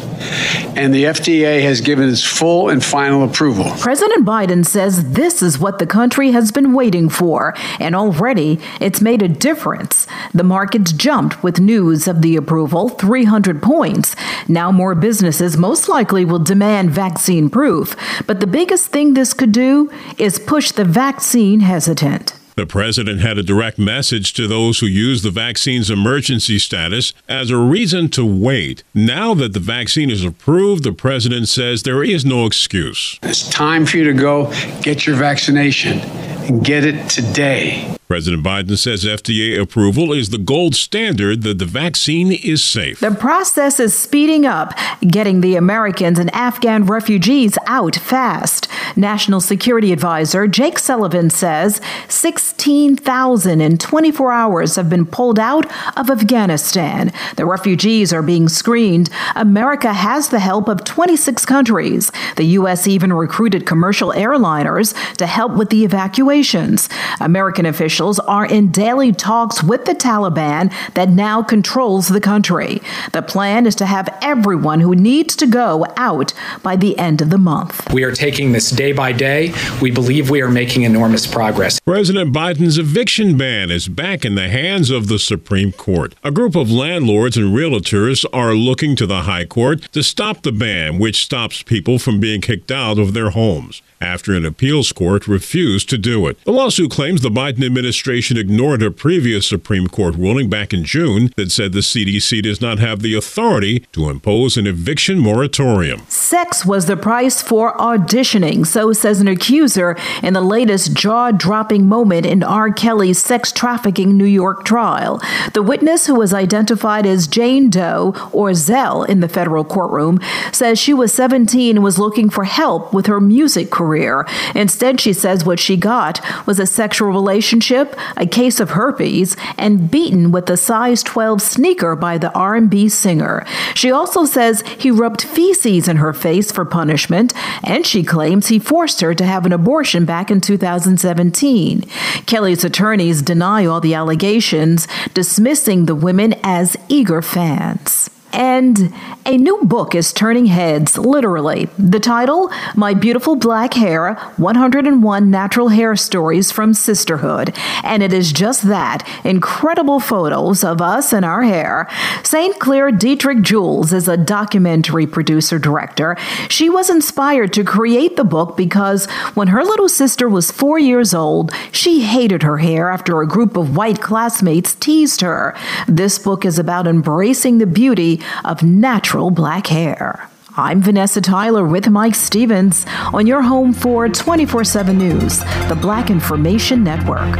[0.76, 3.66] and the FDA has given its full and final approval.
[3.78, 9.00] President Biden says this is what the country has been waiting for, and already it's
[9.00, 10.06] made a difference.
[10.32, 14.16] The markets jumped with news of the approval, 300 points.
[14.46, 17.96] Now more businesses most likely will demand vaccine proof,
[18.26, 22.37] but the biggest thing this could do is push the vaccine hesitant.
[22.58, 27.52] The president had a direct message to those who use the vaccine's emergency status as
[27.52, 28.82] a reason to wait.
[28.92, 33.20] Now that the vaccine is approved, the president says there is no excuse.
[33.22, 37.96] It's time for you to go get your vaccination and get it today.
[38.08, 43.00] President Biden says FDA approval is the gold standard that the vaccine is safe.
[43.00, 48.66] The process is speeding up, getting the Americans and Afghan refugees out fast.
[48.96, 56.08] National Security Advisor Jake Sullivan says 16,000 in 24 hours have been pulled out of
[56.08, 57.12] Afghanistan.
[57.36, 59.10] The refugees are being screened.
[59.36, 62.10] America has the help of 26 countries.
[62.36, 62.86] The U.S.
[62.86, 66.88] even recruited commercial airliners to help with the evacuations.
[67.20, 72.80] American officials are in daily talks with the Taliban that now controls the country.
[73.12, 76.32] The plan is to have everyone who needs to go out
[76.62, 77.92] by the end of the month.
[77.92, 79.52] We are taking this day by day.
[79.82, 81.80] We believe we are making enormous progress.
[81.80, 86.14] President Biden's eviction ban is back in the hands of the Supreme Court.
[86.22, 90.52] A group of landlords and realtors are looking to the High Court to stop the
[90.52, 95.26] ban, which stops people from being kicked out of their homes after an appeals court
[95.26, 96.42] refused to do it.
[96.44, 101.30] The lawsuit claims the Biden administration ignored a previous Supreme Court ruling back in June
[101.36, 106.02] that said the CDC does not have the authority to impose an eviction moratorium.
[106.08, 111.86] Sex was the price for auditioning, so says an accuser in the latest jaw dropping
[111.86, 112.70] moment in R.
[112.70, 115.20] Kelly's sex trafficking New York trial.
[115.54, 120.20] The witness, who was identified as Jane Doe or Zell in the federal courtroom,
[120.52, 124.26] says she was 17 and was looking for help with her music career career.
[124.54, 129.90] Instead, she says what she got was a sexual relationship, a case of herpes, and
[129.90, 133.46] beaten with a size 12 sneaker by the R&B singer.
[133.74, 137.32] She also says he rubbed feces in her face for punishment,
[137.64, 141.82] and she claims he forced her to have an abortion back in 2017.
[142.26, 148.10] Kelly's attorneys deny all the allegations, dismissing the women as eager fans.
[148.32, 148.92] And
[149.24, 151.68] a new book is turning heads, literally.
[151.78, 157.54] The title, My Beautiful Black Hair 101 Natural Hair Stories from Sisterhood.
[157.82, 161.88] And it is just that incredible photos of us and our hair.
[162.22, 162.58] St.
[162.58, 166.16] Clair Detrick-Jules is a documentary producer director.
[166.48, 171.14] She was inspired to create the book because when her little sister was four years
[171.14, 175.56] old, she hated her hair after a group of white classmates teased her.
[175.86, 180.28] This book is about embracing the beauty of natural black hair.
[180.56, 186.10] I'm Vanessa Tyler with Mike Stevens on your home for 24 7 News, the Black
[186.10, 187.38] Information Network.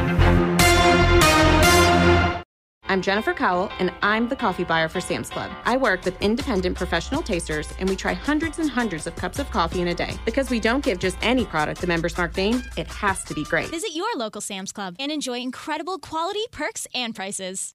[2.91, 5.51] I'm Jennifer Cowell, and I'm the coffee buyer for Sam's Club.
[5.67, 9.51] I work with independent professional tasters, and we try hundreds and hundreds of cups of
[9.51, 10.13] coffee in a day.
[10.25, 13.45] Because we don't give just any product the Members Mark name, it has to be
[13.45, 13.69] great.
[13.69, 17.75] Visit your local Sam's Club and enjoy incredible quality, perks, and prices.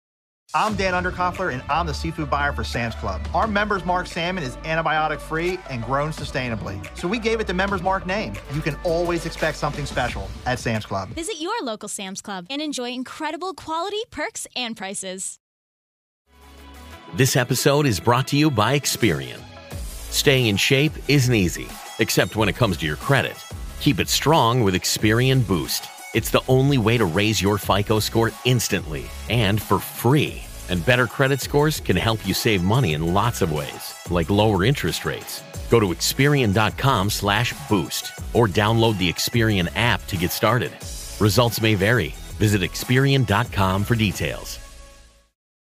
[0.55, 3.27] I'm Dan Underkoffler, and I'm the seafood buyer for Sam's Club.
[3.33, 6.79] Our Members Mark salmon is antibiotic free and grown sustainably.
[6.95, 8.35] So we gave it the Members Mark name.
[8.53, 11.09] You can always expect something special at Sam's Club.
[11.09, 15.39] Visit your local Sam's Club and enjoy incredible quality, perks, and prices.
[17.15, 19.39] This episode is brought to you by Experian.
[20.11, 23.35] Staying in shape isn't easy, except when it comes to your credit.
[23.79, 25.89] Keep it strong with Experian Boost.
[26.13, 30.43] It's the only way to raise your FICO score instantly and for free.
[30.69, 34.63] And better credit scores can help you save money in lots of ways, like lower
[34.63, 35.43] interest rates.
[35.69, 40.71] Go to Experian.com slash boost or download the Experian app to get started.
[41.19, 42.13] Results may vary.
[42.37, 44.59] Visit Experian.com for details.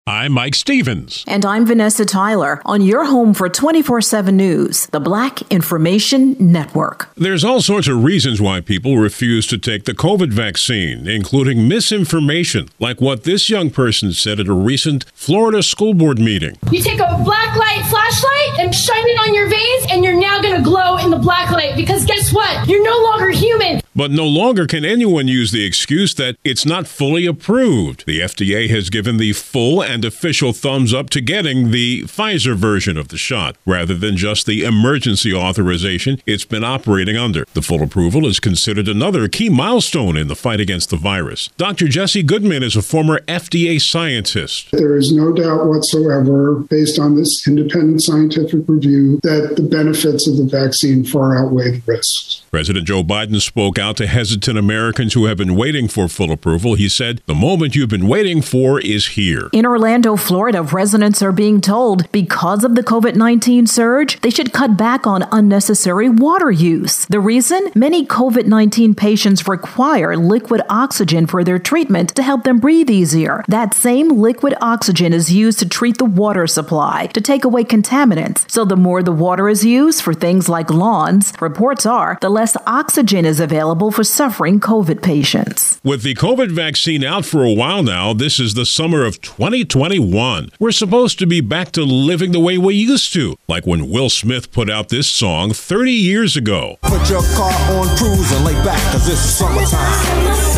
[0.06, 1.24] I'm Mike Stevens.
[1.30, 7.08] And I'm Vanessa Tyler on your home for 24 7 News, the Black Information Network.
[7.16, 12.68] There's all sorts of reasons why people refuse to take the COVID vaccine, including misinformation,
[12.80, 16.58] like what this young person said at a recent Florida school board meeting.
[16.70, 20.42] You take a black light flashlight and shine it on your veins, and you're now
[20.42, 22.68] going to glow in the black light because guess what?
[22.68, 23.80] You're no longer human.
[23.96, 28.06] But no longer can anyone use the excuse that it's not fully approved.
[28.08, 32.98] The FDA has given the full and official thumbs up to getting the Pfizer version
[32.98, 37.46] of the shot, rather than just the emergency authorization it's been operating under.
[37.54, 41.50] The full approval is considered another key milestone in the fight against the virus.
[41.58, 41.88] Dr.
[41.88, 44.72] Jesse Goodman is a former FDA scientist.
[44.72, 50.38] There is no doubt whatsoever, based on this independent scientific review, that the benefits of
[50.38, 52.42] the vaccine far outweigh the risks.
[52.50, 56.76] President Joe Biden spoke out to hesitant Americans who have been waiting for full approval.
[56.76, 59.50] He said, The moment you've been waiting for is here.
[59.52, 64.54] In Orlando, Florida, residents are being told because of the COVID 19 surge, they should
[64.54, 67.06] cut back on unnecessary water use.
[67.08, 67.72] The reason?
[67.76, 73.44] Many COVID 19 patients require liquid oxygen for their treatment to help them breathe easier.
[73.50, 78.50] That same liquid oxygen is used to treat the water supply, to take away contaminants.
[78.50, 82.56] So the more the water is used for things like lawns, reports are the less
[82.66, 85.80] oxygen is available available for suffering COVID patients.
[85.84, 90.50] With the COVID vaccine out for a while now, this is the summer of 2021.
[90.60, 94.10] We're supposed to be back to living the way we used to, like when Will
[94.10, 96.78] Smith put out this song 30 years ago.
[96.84, 100.53] Put your car on cruise and lay back, cause it's summertime.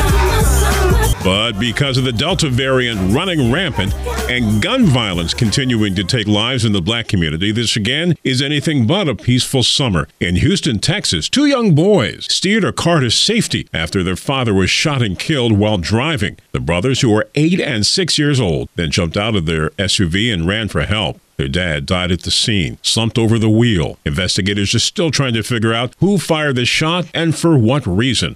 [1.26, 3.96] But because of the Delta variant running rampant
[4.30, 8.86] and gun violence continuing to take lives in the black community, this again is anything
[8.86, 10.08] but a peaceful summer.
[10.20, 14.70] In Houston, Texas, two young boys steered a car to safety after their father was
[14.70, 16.38] shot and killed while driving.
[16.52, 20.32] The brothers, who were eight and six years old, then jumped out of their SUV
[20.32, 21.20] and ran for help.
[21.38, 23.98] Their dad died at the scene, slumped over the wheel.
[24.06, 28.36] Investigators are still trying to figure out who fired the shot and for what reason.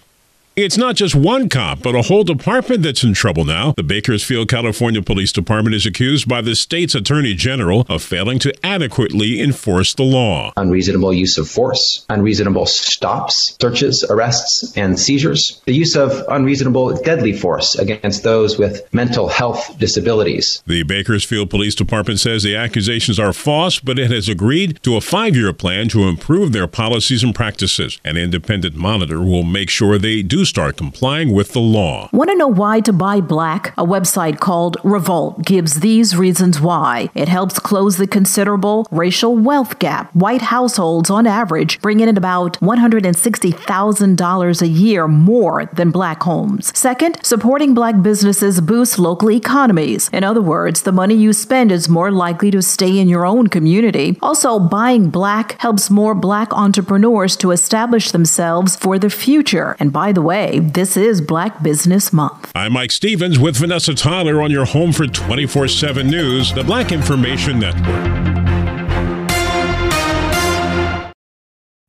[0.61, 3.73] It's not just one cop, but a whole department that's in trouble now.
[3.77, 8.53] The Bakersfield, California Police Department is accused by the state's attorney general of failing to
[8.61, 10.51] adequately enforce the law.
[10.57, 17.31] Unreasonable use of force, unreasonable stops, searches, arrests, and seizures, the use of unreasonable deadly
[17.31, 20.61] force against those with mental health disabilities.
[20.67, 25.01] The Bakersfield Police Department says the accusations are false, but it has agreed to a
[25.01, 27.97] five year plan to improve their policies and practices.
[28.03, 32.09] An independent monitor will make sure they do start complying with the law.
[32.11, 33.71] Want to know why to buy black?
[33.77, 37.11] A website called Revolt gives these reasons why.
[37.13, 40.09] It helps close the considerable racial wealth gap.
[40.15, 46.75] White households, on average, bring in about $160,000 a year more than black homes.
[46.77, 50.09] Second, supporting black businesses boosts local economies.
[50.11, 53.47] In other words, the money you spend is more likely to stay in your own
[53.47, 54.17] community.
[54.23, 59.75] Also, buying black helps more black entrepreneurs to establish themselves for the future.
[59.79, 62.51] And by the way, way, this is Black Business Month.
[62.55, 66.91] I'm Mike Stevens with Vanessa Tyler on your home for 24 7 News, the Black
[66.91, 68.15] Information Network.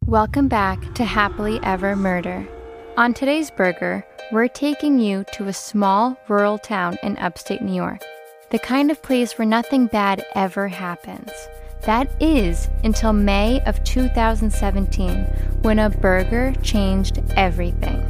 [0.07, 2.49] Welcome back to Happily Ever Murder.
[2.97, 8.03] On today's burger, we're taking you to a small rural town in upstate New York,
[8.51, 11.31] the kind of place where nothing bad ever happens.
[11.83, 15.25] That is until May of 2017,
[15.63, 18.07] when a burger changed everything.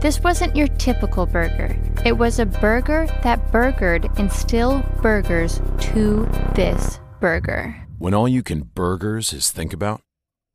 [0.00, 1.76] This wasn't your typical burger.
[2.04, 5.60] It was a burger that burgered and still burgers
[5.92, 7.76] to this burger.
[7.98, 10.02] When all you can burgers is think about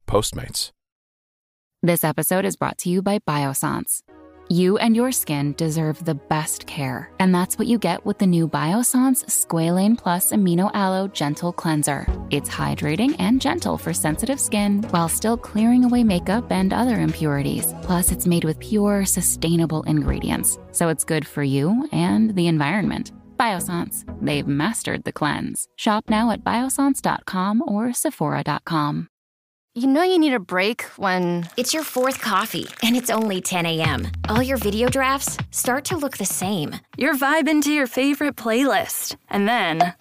[0.05, 0.71] Postmates.
[1.81, 4.01] This episode is brought to you by Biossance.
[4.49, 8.25] You and your skin deserve the best care, and that's what you get with the
[8.25, 12.07] new Biossance Squalane Plus Amino Aloe Gentle Cleanser.
[12.29, 17.73] It's hydrating and gentle for sensitive skin while still clearing away makeup and other impurities.
[17.81, 23.11] Plus, it's made with pure, sustainable ingredients, so it's good for you and the environment.
[23.37, 25.67] Biossance, they've mastered the cleanse.
[25.75, 29.09] Shop now at biossance.com or sephora.com.
[29.77, 31.47] You know you need a break when.
[31.55, 34.07] It's your fourth coffee, and it's only 10 a.m.
[34.27, 36.73] All your video drafts start to look the same.
[36.97, 39.17] You're vibing to your favorite playlist.
[39.29, 39.93] And then.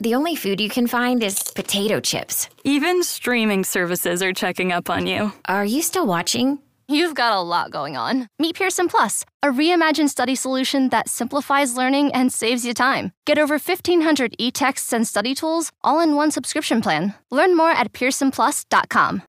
[0.00, 2.50] The only food you can find is potato chips.
[2.64, 5.32] Even streaming services are checking up on you.
[5.46, 6.58] Are you still watching?
[6.88, 8.28] You've got a lot going on.
[8.38, 13.12] Meet Pearson Plus, a reimagined study solution that simplifies learning and saves you time.
[13.26, 17.14] Get over 1,500 e texts and study tools all in one subscription plan.
[17.30, 19.22] Learn more at pearsonplus.com.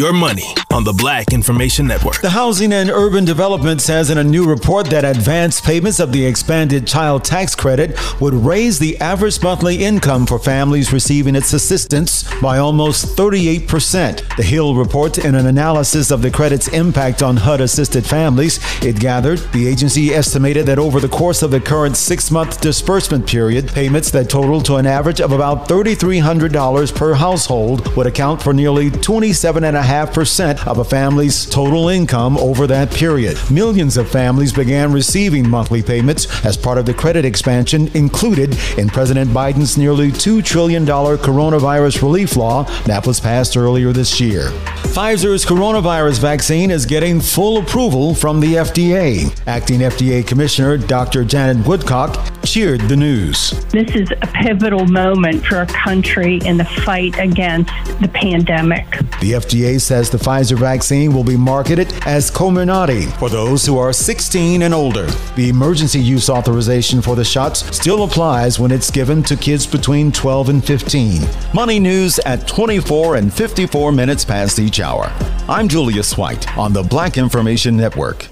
[0.00, 2.22] Your money on the Black Information Network.
[2.22, 6.24] The Housing and Urban Development says in a new report that advance payments of the
[6.24, 12.24] expanded child tax credit would raise the average monthly income for families receiving its assistance
[12.40, 14.36] by almost 38%.
[14.36, 18.58] The Hill reports in an analysis of the credit's impact on HUD assisted families.
[18.82, 23.26] It gathered the agency estimated that over the course of the current six month disbursement
[23.26, 28.54] period, payments that total to an average of about $3,300 per household would account for
[28.54, 33.36] nearly 27.5 2.5% of a family's total income over that period.
[33.50, 38.88] Millions of families began receiving monthly payments as part of the credit expansion included in
[38.88, 44.50] President Biden's nearly $2 trillion coronavirus relief law that was passed earlier this year.
[44.92, 49.36] Pfizer's coronavirus vaccine is getting full approval from the FDA.
[49.48, 51.24] Acting FDA Commissioner Dr.
[51.24, 53.50] Janet Woodcock cheered the news.
[53.70, 58.88] This is a pivotal moment for our country in the fight against the pandemic.
[59.20, 63.92] The FDA says the Pfizer vaccine will be marketed as Comirnaty for those who are
[63.92, 65.06] 16 and older.
[65.36, 70.12] The emergency use authorization for the shots still applies when it's given to kids between
[70.12, 71.22] 12 and 15.
[71.54, 75.12] Money news at 24 and 54 minutes past each hour.
[75.48, 78.28] I'm Julius White on the Black Information Network.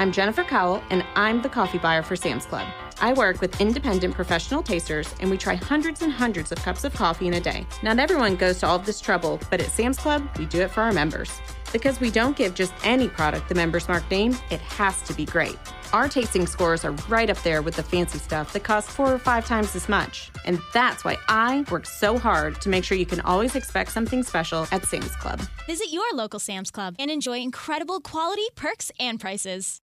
[0.00, 2.68] I'm Jennifer Cowell, and I'm the coffee buyer for Sam's Club.
[3.00, 6.92] I work with independent professional tasters, and we try hundreds and hundreds of cups of
[6.94, 7.64] coffee in a day.
[7.82, 10.70] Not everyone goes to all of this trouble, but at Sam's Club, we do it
[10.70, 11.30] for our members.
[11.72, 15.24] Because we don't give just any product the Members Mark name, it has to be
[15.26, 15.56] great.
[15.92, 19.18] Our tasting scores are right up there with the fancy stuff that costs four or
[19.18, 20.30] five times as much.
[20.44, 24.22] And that's why I work so hard to make sure you can always expect something
[24.22, 25.40] special at Sam's Club.
[25.66, 29.80] Visit your local Sam's Club and enjoy incredible quality, perks, and prices.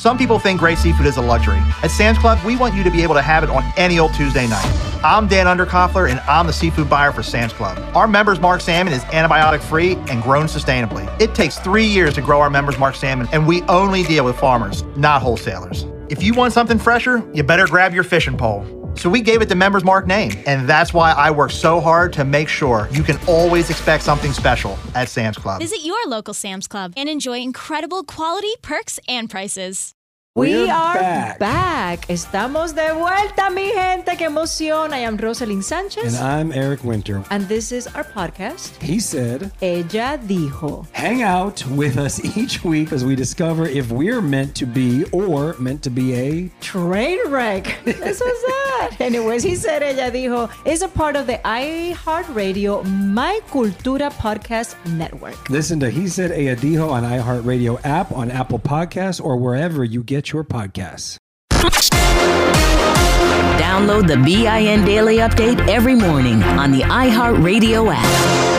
[0.00, 1.58] Some people think great seafood is a luxury.
[1.82, 4.14] At Sam's Club, we want you to be able to have it on any old
[4.14, 4.64] Tuesday night.
[5.04, 7.78] I'm Dan Underkoffler, and I'm the seafood buyer for Sam's Club.
[7.94, 11.06] Our Members Mark salmon is antibiotic free and grown sustainably.
[11.20, 14.38] It takes three years to grow our Members Mark salmon, and we only deal with
[14.38, 15.84] farmers, not wholesalers.
[16.08, 18.64] If you want something fresher, you better grab your fishing pole.
[19.00, 22.12] So we gave it the Members Mark name, and that's why I work so hard
[22.12, 25.58] to make sure you can always expect something special at Sam's Club.
[25.58, 29.94] Visit your local Sam's Club and enjoy incredible quality, perks, and prices.
[30.36, 31.38] We We're are back.
[31.40, 32.06] back.
[32.08, 34.12] Estamos de vuelta, mi gente.
[34.16, 34.92] Qué emoción.
[34.92, 36.14] I am Roselyn Sanchez.
[36.20, 37.24] And I'm Eric Winter.
[37.30, 38.80] And this is our podcast.
[38.80, 40.86] He said, Ella dijo.
[40.92, 45.56] Hang out with us each week as we discover if we're meant to be or
[45.58, 47.76] meant to be a train wreck.
[47.84, 48.90] This was that.
[49.00, 55.50] Anyways, he said Ella dijo is a part of the iHeartRadio My Cultura podcast network.
[55.50, 60.04] Listen to He Said Ella Dijo on iHeartRadio app, on Apple Podcasts, or wherever you
[60.04, 61.16] get your podcasts.
[63.58, 68.50] Download the BIN Daily Update every morning on the iHeartRadio app.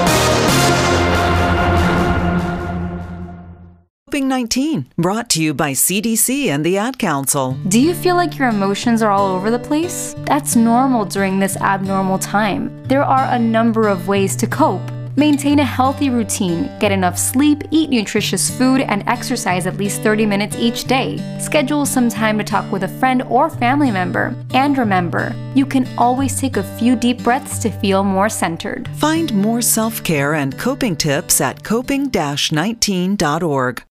[4.11, 7.57] Coping 19, brought to you by CDC and the Ad Council.
[7.69, 10.15] Do you feel like your emotions are all over the place?
[10.25, 12.83] That's normal during this abnormal time.
[12.89, 14.81] There are a number of ways to cope.
[15.17, 20.25] Maintain a healthy routine, get enough sleep, eat nutritious food, and exercise at least 30
[20.25, 21.17] minutes each day.
[21.39, 24.35] Schedule some time to talk with a friend or family member.
[24.53, 28.89] And remember, you can always take a few deep breaths to feel more centered.
[28.95, 33.83] Find more self care and coping tips at coping 19.org.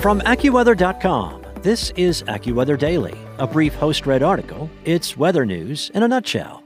[0.00, 4.70] From AccuWeather.com, this is AccuWeather Daily, a brief host read article.
[4.84, 6.62] It's weather news in a nutshell.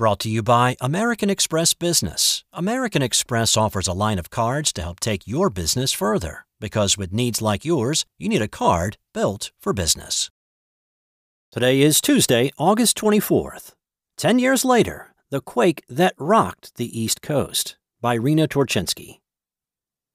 [0.00, 2.42] Brought to you by American Express Business.
[2.54, 6.46] American Express offers a line of cards to help take your business further.
[6.58, 10.30] Because with needs like yours, you need a card built for business.
[11.52, 13.74] Today is Tuesday, August 24th.
[14.16, 19.18] Ten years later, the quake that rocked the East Coast by Rena Torchinsky.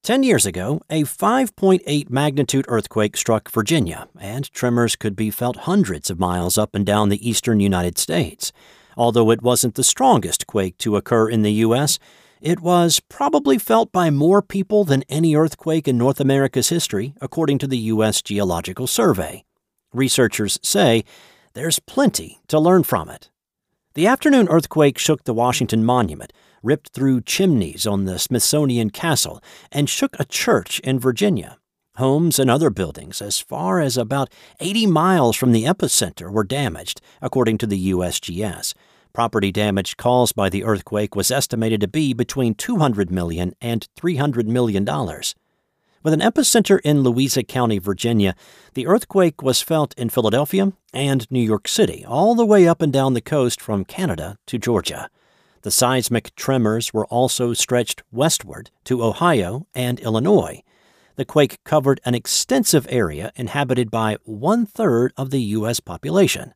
[0.01, 6.09] Ten years ago, a 5.8 magnitude earthquake struck Virginia, and tremors could be felt hundreds
[6.09, 8.51] of miles up and down the eastern United States.
[8.97, 11.99] Although it wasn't the strongest quake to occur in the U.S.,
[12.41, 17.57] it was probably felt by more people than any earthquake in North America's history, according
[17.59, 18.21] to the U.S.
[18.21, 19.43] Geological Survey.
[19.93, 21.03] Researchers say
[21.53, 23.29] there's plenty to learn from it.
[23.95, 29.41] The afternoon earthquake shook the Washington Monument, ripped through chimneys on the Smithsonian Castle,
[29.71, 31.57] and shook a church in Virginia.
[31.95, 34.29] Homes and other buildings as far as about
[34.59, 38.73] 80 miles from the epicenter were damaged, according to the USGS.
[39.15, 44.45] Property damage caused by the earthquake was estimated to be between $200 million and $300
[44.45, 44.83] million.
[46.03, 48.35] With an epicenter in Louisa County, Virginia,
[48.73, 52.91] the earthquake was felt in Philadelphia and New York City, all the way up and
[52.91, 55.09] down the coast from Canada to Georgia.
[55.61, 60.61] The seismic tremors were also stretched westward to Ohio and Illinois.
[61.15, 65.79] The quake covered an extensive area inhabited by one third of the U.S.
[65.79, 66.53] population.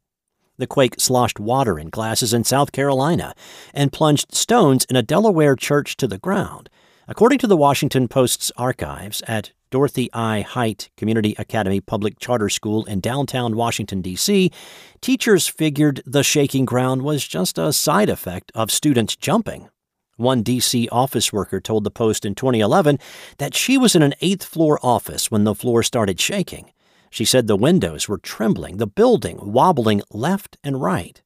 [0.59, 3.33] The quake sloshed water in glasses in South Carolina
[3.73, 6.69] and plunged stones in a Delaware church to the ground.
[7.07, 10.41] According to the Washington Post's archives at Dorothy I.
[10.41, 14.51] Height Community Academy Public Charter School in downtown Washington, D.C.,
[14.99, 19.69] teachers figured the shaking ground was just a side effect of students jumping.
[20.17, 20.89] One D.C.
[20.91, 22.99] office worker told the Post in 2011
[23.37, 26.73] that she was in an eighth floor office when the floor started shaking.
[27.09, 31.21] She said the windows were trembling, the building wobbling left and right.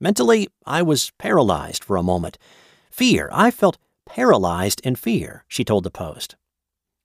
[0.00, 2.36] Mentally, I was paralyzed for a moment.
[2.90, 3.30] Fear.
[3.32, 6.36] I felt paralyzed in fear, she told the Post.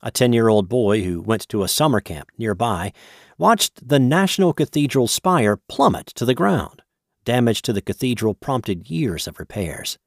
[0.01, 2.93] A 10 year old boy who went to a summer camp nearby
[3.37, 6.81] watched the National Cathedral spire plummet to the ground.
[7.25, 9.97] Damage to the cathedral prompted years of repairs.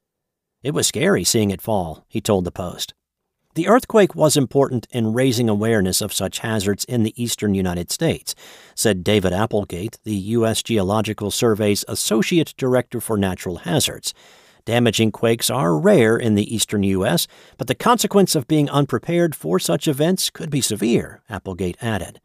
[0.62, 2.94] It was scary seeing it fall, he told the Post.
[3.54, 8.34] The earthquake was important in raising awareness of such hazards in the eastern United States,
[8.74, 10.62] said David Applegate, the U.S.
[10.62, 14.14] Geological Survey's Associate Director for Natural Hazards.
[14.64, 17.26] Damaging quakes are rare in the eastern U.S.,
[17.58, 22.22] but the consequence of being unprepared for such events could be severe, Applegate added.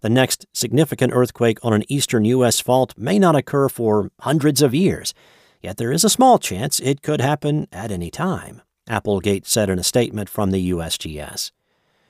[0.00, 2.58] The next significant earthquake on an eastern U.S.
[2.58, 5.12] fault may not occur for hundreds of years,
[5.60, 8.62] yet there is a small chance it could happen at any time.
[8.90, 11.52] Applegate said in a statement from the USGS.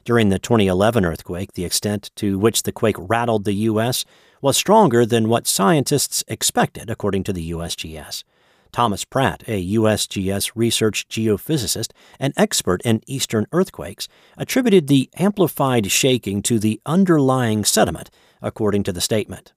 [0.05, 4.07] During the 2011 earthquake, the extent to which the quake rattled the U.S.
[4.41, 8.25] was stronger than what scientists expected, according to the USGS.
[8.73, 14.09] Thomas Pratt, a USGS research geophysicist and expert in eastern earthquakes,
[14.39, 18.11] attributed the amplified shaking to the underlying sediment,
[18.41, 19.53] according to the statement.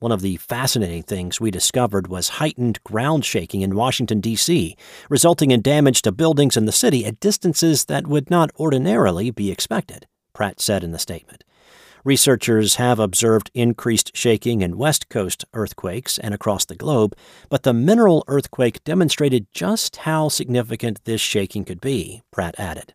[0.00, 4.76] One of the fascinating things we discovered was heightened ground shaking in Washington, D.C.,
[5.10, 9.50] resulting in damage to buildings in the city at distances that would not ordinarily be
[9.50, 11.42] expected, Pratt said in the statement.
[12.04, 17.16] Researchers have observed increased shaking in West Coast earthquakes and across the globe,
[17.48, 22.94] but the mineral earthquake demonstrated just how significant this shaking could be, Pratt added.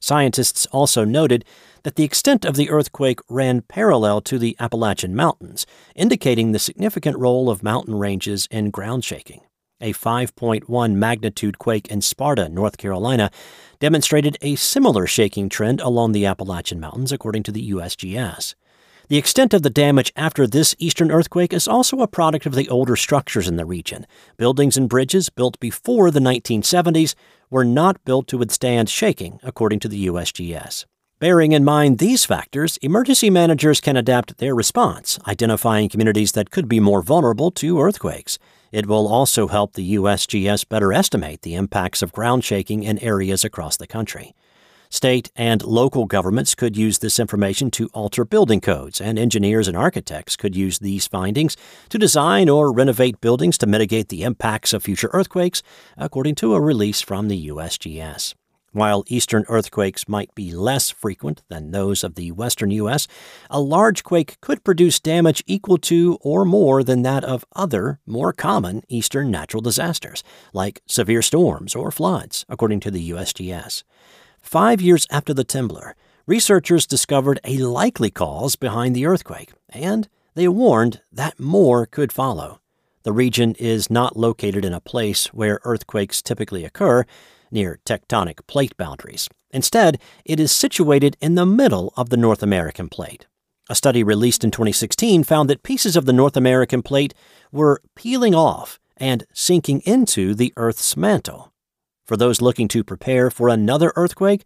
[0.00, 1.44] Scientists also noted
[1.82, 7.18] that the extent of the earthquake ran parallel to the Appalachian Mountains, indicating the significant
[7.18, 9.40] role of mountain ranges in ground shaking.
[9.80, 13.30] A 5.1 magnitude quake in Sparta, North Carolina,
[13.78, 18.54] demonstrated a similar shaking trend along the Appalachian Mountains, according to the USGS.
[19.08, 22.68] The extent of the damage after this eastern earthquake is also a product of the
[22.68, 24.06] older structures in the region.
[24.36, 27.14] Buildings and bridges built before the 1970s
[27.50, 30.84] were not built to withstand shaking, according to the USGS.
[31.20, 36.68] Bearing in mind these factors, emergency managers can adapt their response, identifying communities that could
[36.68, 38.38] be more vulnerable to earthquakes.
[38.70, 43.44] It will also help the USGS better estimate the impacts of ground shaking in areas
[43.44, 44.32] across the country.
[44.90, 49.76] State and local governments could use this information to alter building codes, and engineers and
[49.76, 51.56] architects could use these findings
[51.90, 55.62] to design or renovate buildings to mitigate the impacts of future earthquakes,
[55.96, 58.34] according to a release from the USGS.
[58.72, 63.08] While eastern earthquakes might be less frequent than those of the western U.S.,
[63.48, 68.32] a large quake could produce damage equal to or more than that of other, more
[68.34, 70.22] common eastern natural disasters,
[70.52, 73.84] like severe storms or floods, according to the USGS.
[74.48, 75.92] Five years after the Temblor,
[76.26, 82.58] researchers discovered a likely cause behind the earthquake, and they warned that more could follow.
[83.02, 87.04] The region is not located in a place where earthquakes typically occur,
[87.50, 89.28] near tectonic plate boundaries.
[89.50, 93.26] Instead, it is situated in the middle of the North American plate.
[93.68, 97.12] A study released in 2016 found that pieces of the North American plate
[97.52, 101.52] were peeling off and sinking into the Earth's mantle.
[102.08, 104.44] For those looking to prepare for another earthquake,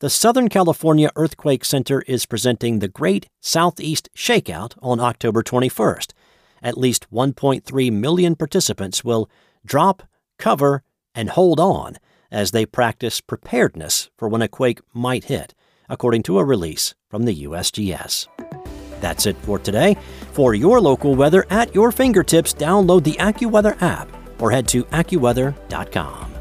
[0.00, 6.12] the Southern California Earthquake Center is presenting the Great Southeast Shakeout on October 21st.
[6.60, 9.30] At least 1.3 million participants will
[9.64, 10.02] drop,
[10.40, 10.82] cover,
[11.14, 11.98] and hold on
[12.32, 15.54] as they practice preparedness for when a quake might hit,
[15.88, 18.26] according to a release from the USGS.
[19.00, 19.96] That's it for today.
[20.32, 24.08] For your local weather at your fingertips, download the AccuWeather app
[24.42, 26.33] or head to AccuWeather.com.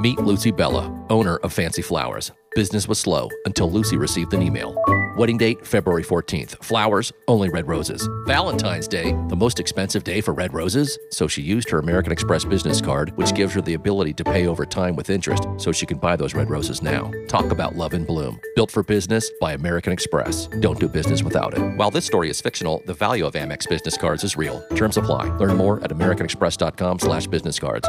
[0.00, 2.32] Meet Lucy Bella, owner of Fancy Flowers.
[2.54, 4.74] Business was slow until Lucy received an email.
[5.14, 6.52] Wedding date February 14th.
[6.64, 8.08] Flowers, only red roses.
[8.26, 10.98] Valentine's Day, the most expensive day for red roses.
[11.10, 14.46] So she used her American Express business card, which gives her the ability to pay
[14.46, 17.10] over time with interest so she can buy those red roses now.
[17.28, 18.40] Talk about love in bloom.
[18.56, 20.46] Built for business by American Express.
[20.60, 21.76] Don't do business without it.
[21.76, 24.66] While this story is fictional, the value of Amex business cards is real.
[24.74, 25.28] Terms apply.
[25.36, 27.86] Learn more at americanexpress.com slash business cards.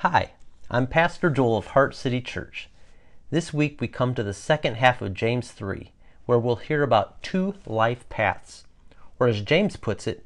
[0.00, 0.32] Hi,
[0.70, 2.68] I'm Pastor Joel of Heart City Church.
[3.30, 5.90] This week we come to the second half of James 3,
[6.26, 8.66] where we'll hear about two life paths,
[9.18, 10.22] or as James puts it,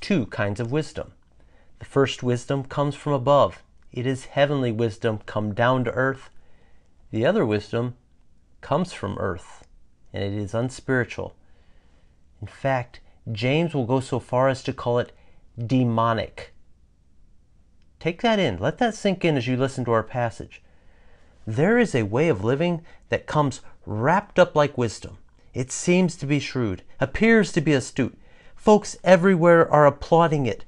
[0.00, 1.12] two kinds of wisdom.
[1.80, 6.30] The first wisdom comes from above, it is heavenly wisdom come down to earth.
[7.10, 7.96] The other wisdom
[8.62, 9.66] comes from earth,
[10.14, 11.36] and it is unspiritual.
[12.40, 13.00] In fact,
[13.30, 15.12] James will go so far as to call it
[15.58, 16.53] demonic.
[18.04, 18.58] Take that in.
[18.58, 20.60] Let that sink in as you listen to our passage.
[21.46, 25.16] There is a way of living that comes wrapped up like wisdom.
[25.54, 28.18] It seems to be shrewd, appears to be astute.
[28.54, 30.66] Folks everywhere are applauding it.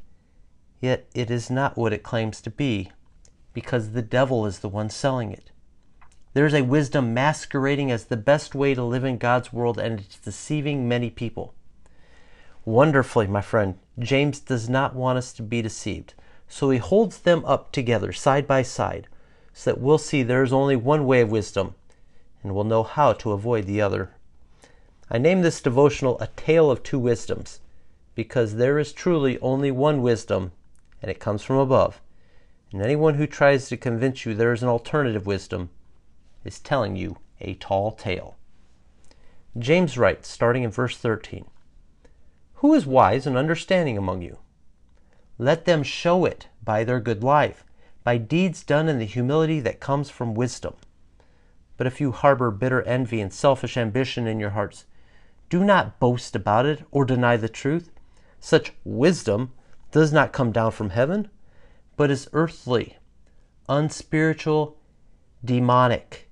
[0.80, 2.90] Yet it is not what it claims to be,
[3.52, 5.50] because the devil is the one selling it.
[6.32, 10.00] There is a wisdom masquerading as the best way to live in God's world, and
[10.00, 11.52] it's deceiving many people.
[12.64, 16.14] Wonderfully, my friend, James does not want us to be deceived.
[16.48, 19.08] So he holds them up together, side by side,
[19.52, 21.74] so that we'll see there is only one way of wisdom,
[22.42, 24.10] and we'll know how to avoid the other.
[25.10, 27.60] I name this devotional A Tale of Two Wisdoms,
[28.14, 30.52] because there is truly only one wisdom,
[31.00, 32.00] and it comes from above.
[32.72, 35.70] And anyone who tries to convince you there is an alternative wisdom
[36.44, 38.36] is telling you a tall tale.
[39.58, 41.46] James writes, starting in verse 13
[42.56, 44.38] Who is wise and understanding among you?
[45.38, 47.64] Let them show it by their good life,
[48.04, 50.74] by deeds done in the humility that comes from wisdom.
[51.76, 54.86] But if you harbor bitter envy and selfish ambition in your hearts,
[55.50, 57.90] do not boast about it or deny the truth.
[58.40, 59.52] Such wisdom
[59.90, 61.28] does not come down from heaven,
[61.96, 62.96] but is earthly,
[63.68, 64.78] unspiritual,
[65.44, 66.30] demonic.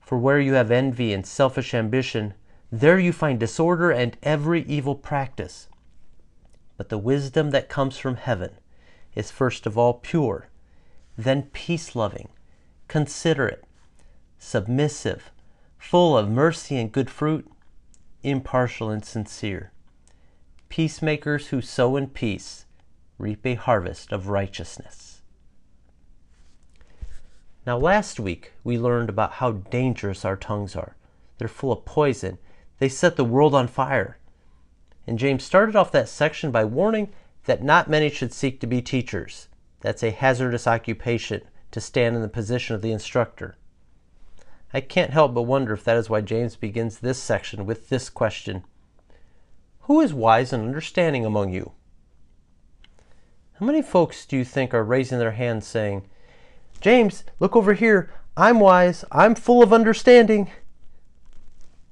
[0.00, 2.34] For where you have envy and selfish ambition,
[2.70, 5.68] there you find disorder and every evil practice.
[6.76, 8.52] But the wisdom that comes from heaven
[9.14, 10.48] is first of all pure,
[11.16, 12.28] then peace loving,
[12.88, 13.64] considerate,
[14.38, 15.30] submissive,
[15.78, 17.50] full of mercy and good fruit,
[18.22, 19.72] impartial and sincere.
[20.68, 22.66] Peacemakers who sow in peace
[23.18, 25.22] reap a harvest of righteousness.
[27.66, 30.96] Now, last week we learned about how dangerous our tongues are.
[31.38, 32.38] They're full of poison,
[32.78, 34.18] they set the world on fire.
[35.06, 37.10] And James started off that section by warning
[37.44, 39.48] that not many should seek to be teachers.
[39.80, 43.56] That's a hazardous occupation to stand in the position of the instructor.
[44.74, 48.10] I can't help but wonder if that is why James begins this section with this
[48.10, 48.64] question
[49.82, 51.72] Who is wise and understanding among you?
[53.60, 56.06] How many folks do you think are raising their hands saying,
[56.80, 58.10] James, look over here.
[58.36, 59.04] I'm wise.
[59.10, 60.50] I'm full of understanding.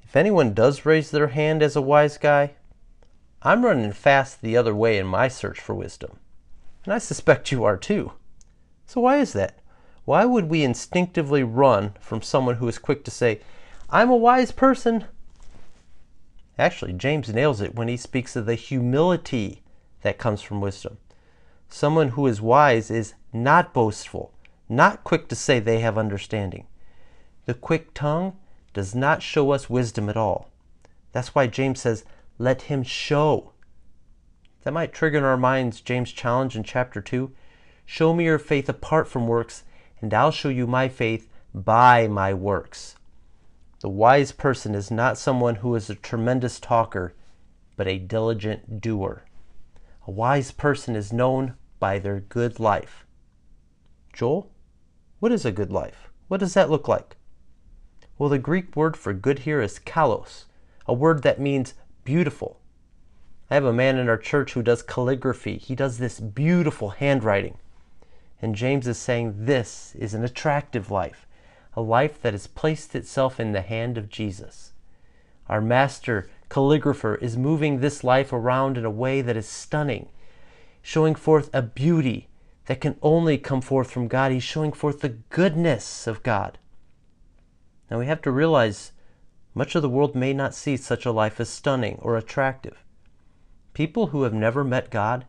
[0.02, 2.52] If anyone does raise their hand as a wise guy,
[3.44, 6.18] I'm running fast the other way in my search for wisdom.
[6.84, 8.12] And I suspect you are too.
[8.86, 9.58] So why is that?
[10.06, 13.40] Why would we instinctively run from someone who is quick to say,
[13.90, 15.04] I'm a wise person?
[16.58, 19.62] Actually, James nails it when he speaks of the humility
[20.02, 20.98] that comes from wisdom.
[21.68, 24.32] Someone who is wise is not boastful,
[24.68, 26.66] not quick to say they have understanding.
[27.46, 28.36] The quick tongue
[28.72, 30.50] does not show us wisdom at all.
[31.12, 32.04] That's why James says,
[32.38, 33.52] let him show.
[34.62, 37.32] That might trigger in our minds James' challenge in chapter 2
[37.86, 39.64] Show me your faith apart from works,
[40.00, 42.96] and I'll show you my faith by my works.
[43.80, 47.14] The wise person is not someone who is a tremendous talker,
[47.76, 49.24] but a diligent doer.
[50.06, 53.04] A wise person is known by their good life.
[54.12, 54.50] Joel,
[55.18, 56.08] what is a good life?
[56.28, 57.16] What does that look like?
[58.16, 60.44] Well, the Greek word for good here is kalos,
[60.86, 61.74] a word that means
[62.04, 62.60] beautiful.
[63.50, 65.58] I have a man in our church who does calligraphy.
[65.58, 67.58] He does this beautiful handwriting.
[68.40, 71.26] And James is saying this is an attractive life,
[71.74, 74.72] a life that has placed itself in the hand of Jesus.
[75.48, 80.08] Our master calligrapher is moving this life around in a way that is stunning,
[80.82, 82.28] showing forth a beauty
[82.66, 84.32] that can only come forth from God.
[84.32, 86.58] He's showing forth the goodness of God.
[87.90, 88.92] Now we have to realize
[89.54, 92.84] much of the world may not see such a life as stunning or attractive.
[93.72, 95.24] People who have never met God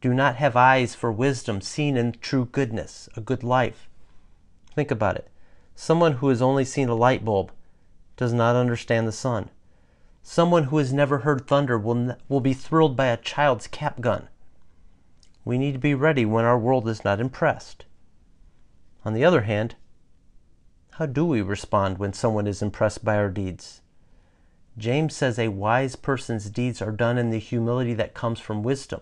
[0.00, 3.88] do not have eyes for wisdom seen in true goodness, a good life.
[4.74, 5.28] Think about it.
[5.74, 7.52] Someone who has only seen a light bulb
[8.16, 9.48] does not understand the sun.
[10.22, 14.28] Someone who has never heard thunder will, will be thrilled by a child's cap gun.
[15.44, 17.84] We need to be ready when our world is not impressed.
[19.04, 19.74] On the other hand,
[20.96, 23.80] how do we respond when someone is impressed by our deeds?
[24.76, 29.00] James says a wise person's deeds are done in the humility that comes from wisdom.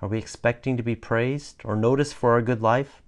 [0.00, 3.02] Are we expecting to be praised or noticed for our good life?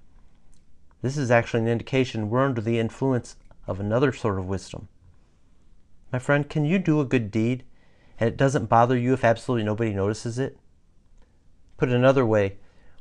[1.03, 3.37] This is actually an indication we're under the influence
[3.69, 4.89] of another sort of wisdom.
[6.13, 7.63] My friend, can you do a good deed
[8.19, 10.59] and it doesn't bother you if absolutely nobody notices it?
[11.77, 12.57] Put it another way,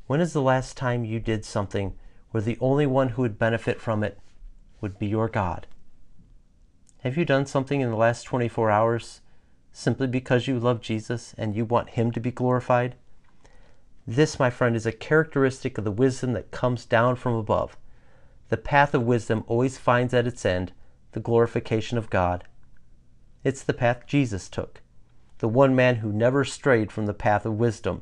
[0.05, 1.95] when is the last time you did something
[2.29, 4.19] where the only one who would benefit from it
[4.81, 5.67] would be your God?
[7.01, 9.21] Have you done something in the last 24 hours
[9.71, 12.95] simply because you love Jesus and you want Him to be glorified?
[14.05, 17.77] This, my friend, is a characteristic of the wisdom that comes down from above.
[18.49, 20.71] The path of wisdom always finds at its end
[21.11, 22.45] the glorification of God.
[23.43, 24.81] It's the path Jesus took,
[25.39, 28.01] the one man who never strayed from the path of wisdom,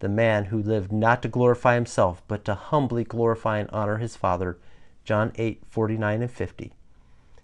[0.00, 4.16] the man who lived not to glorify himself, but to humbly glorify and honor his
[4.16, 4.58] Father.
[5.10, 6.72] John 8 49 and 50.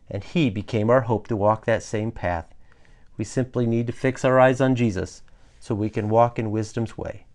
[0.09, 2.47] And he became our hope to walk that same path.
[3.17, 5.25] We simply need to fix our eyes on Jesus
[5.59, 7.27] so we can walk in wisdom's way.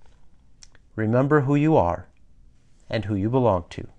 [0.95, 2.07] Remember who you are
[2.89, 3.89] and who you belong to.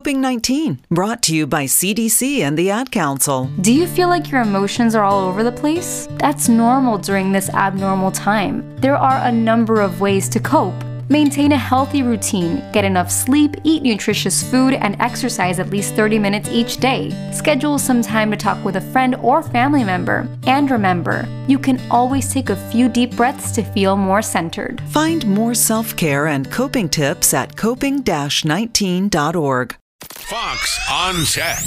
[0.00, 3.50] Coping 19, brought to you by CDC and the Ad Council.
[3.60, 6.08] Do you feel like your emotions are all over the place?
[6.12, 8.74] That's normal during this abnormal time.
[8.78, 10.82] There are a number of ways to cope.
[11.08, 16.18] Maintain a healthy routine, get enough sleep, eat nutritious food, and exercise at least 30
[16.18, 17.10] minutes each day.
[17.32, 20.28] Schedule some time to talk with a friend or family member.
[20.46, 24.80] And remember, you can always take a few deep breaths to feel more centered.
[24.88, 29.76] Find more self care and coping tips at coping 19.org.
[30.12, 31.58] Fox on Tech.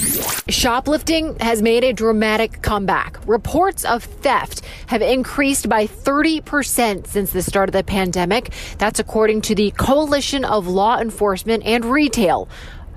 [0.48, 3.18] Shoplifting has made a dramatic comeback.
[3.26, 8.52] Reports of theft have increased by 30% since the start of the pandemic.
[8.78, 12.48] That's according to the Coalition of Law Enforcement and Retail.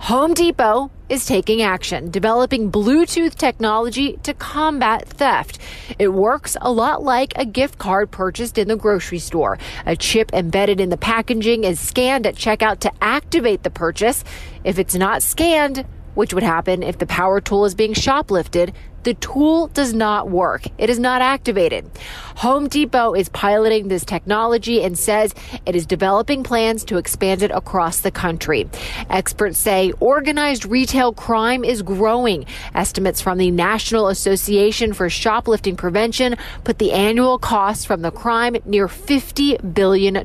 [0.06, 5.60] Home Depot is taking action, developing Bluetooth technology to combat theft.
[6.00, 9.60] It works a lot like a gift card purchased in the grocery store.
[9.86, 14.24] A chip embedded in the packaging is scanned at checkout to activate the purchase.
[14.64, 15.86] If it's not scanned,
[16.16, 20.64] which would happen if the power tool is being shoplifted, the tool does not work.
[20.78, 21.90] It is not activated.
[22.38, 25.34] Home Depot is piloting this technology and says
[25.66, 28.70] it is developing plans to expand it across the country.
[29.10, 32.46] Experts say organized retail crime is growing.
[32.76, 38.56] Estimates from the National Association for Shoplifting Prevention put the annual cost from the crime
[38.66, 40.16] near $50 billion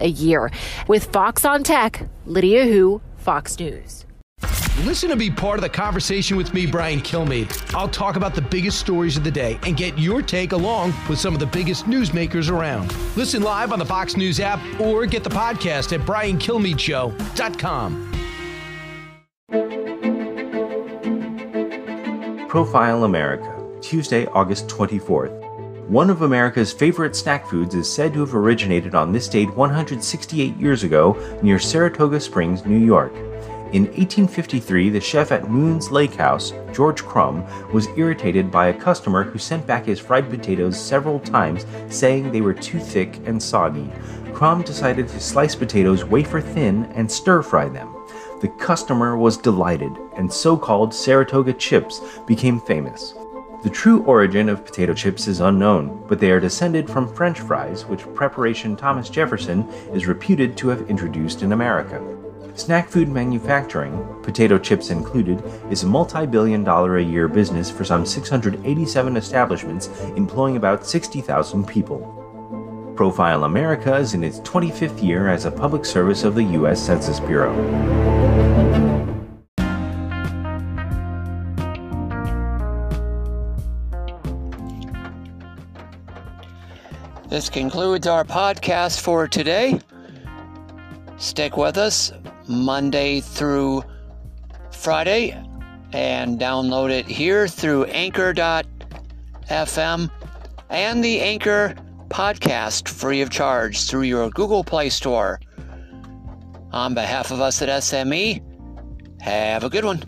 [0.00, 0.50] a year.
[0.88, 4.05] With Fox on Tech, Lydia Hu, Fox News.
[4.84, 7.74] Listen to be part of the conversation with me, Brian Kilmeade.
[7.74, 11.18] I'll talk about the biggest stories of the day and get your take along with
[11.18, 12.94] some of the biggest newsmakers around.
[13.16, 18.12] Listen live on the Fox News app or get the podcast at briankilmeadshow.com.
[22.48, 25.88] Profile America, Tuesday, August 24th.
[25.88, 30.54] One of America's favorite snack foods is said to have originated on this date 168
[30.56, 33.14] years ago near Saratoga Springs, New York.
[33.72, 39.24] In 1853, the chef at Moon's Lake House, George Crum, was irritated by a customer
[39.24, 43.90] who sent back his fried potatoes several times, saying they were too thick and soggy.
[44.32, 47.92] Crum decided to slice potatoes wafer thin and stir fry them.
[48.40, 53.14] The customer was delighted, and so called Saratoga chips became famous.
[53.64, 57.84] The true origin of potato chips is unknown, but they are descended from French fries,
[57.84, 62.00] which preparation Thomas Jefferson is reputed to have introduced in America.
[62.56, 67.84] Snack food manufacturing, potato chips included, is a multi billion dollar a year business for
[67.84, 72.94] some 687 establishments employing about 60,000 people.
[72.96, 76.80] Profile America is in its 25th year as a public service of the U.S.
[76.80, 77.54] Census Bureau.
[87.28, 89.78] This concludes our podcast for today.
[91.18, 92.12] Stick with us
[92.48, 93.82] Monday through
[94.70, 95.40] Friday
[95.92, 98.66] and download it here through anchor.fm
[100.68, 101.74] and the Anchor
[102.08, 105.40] podcast free of charge through your Google Play Store.
[106.72, 108.42] On behalf of us at SME,
[109.22, 110.02] have a good one.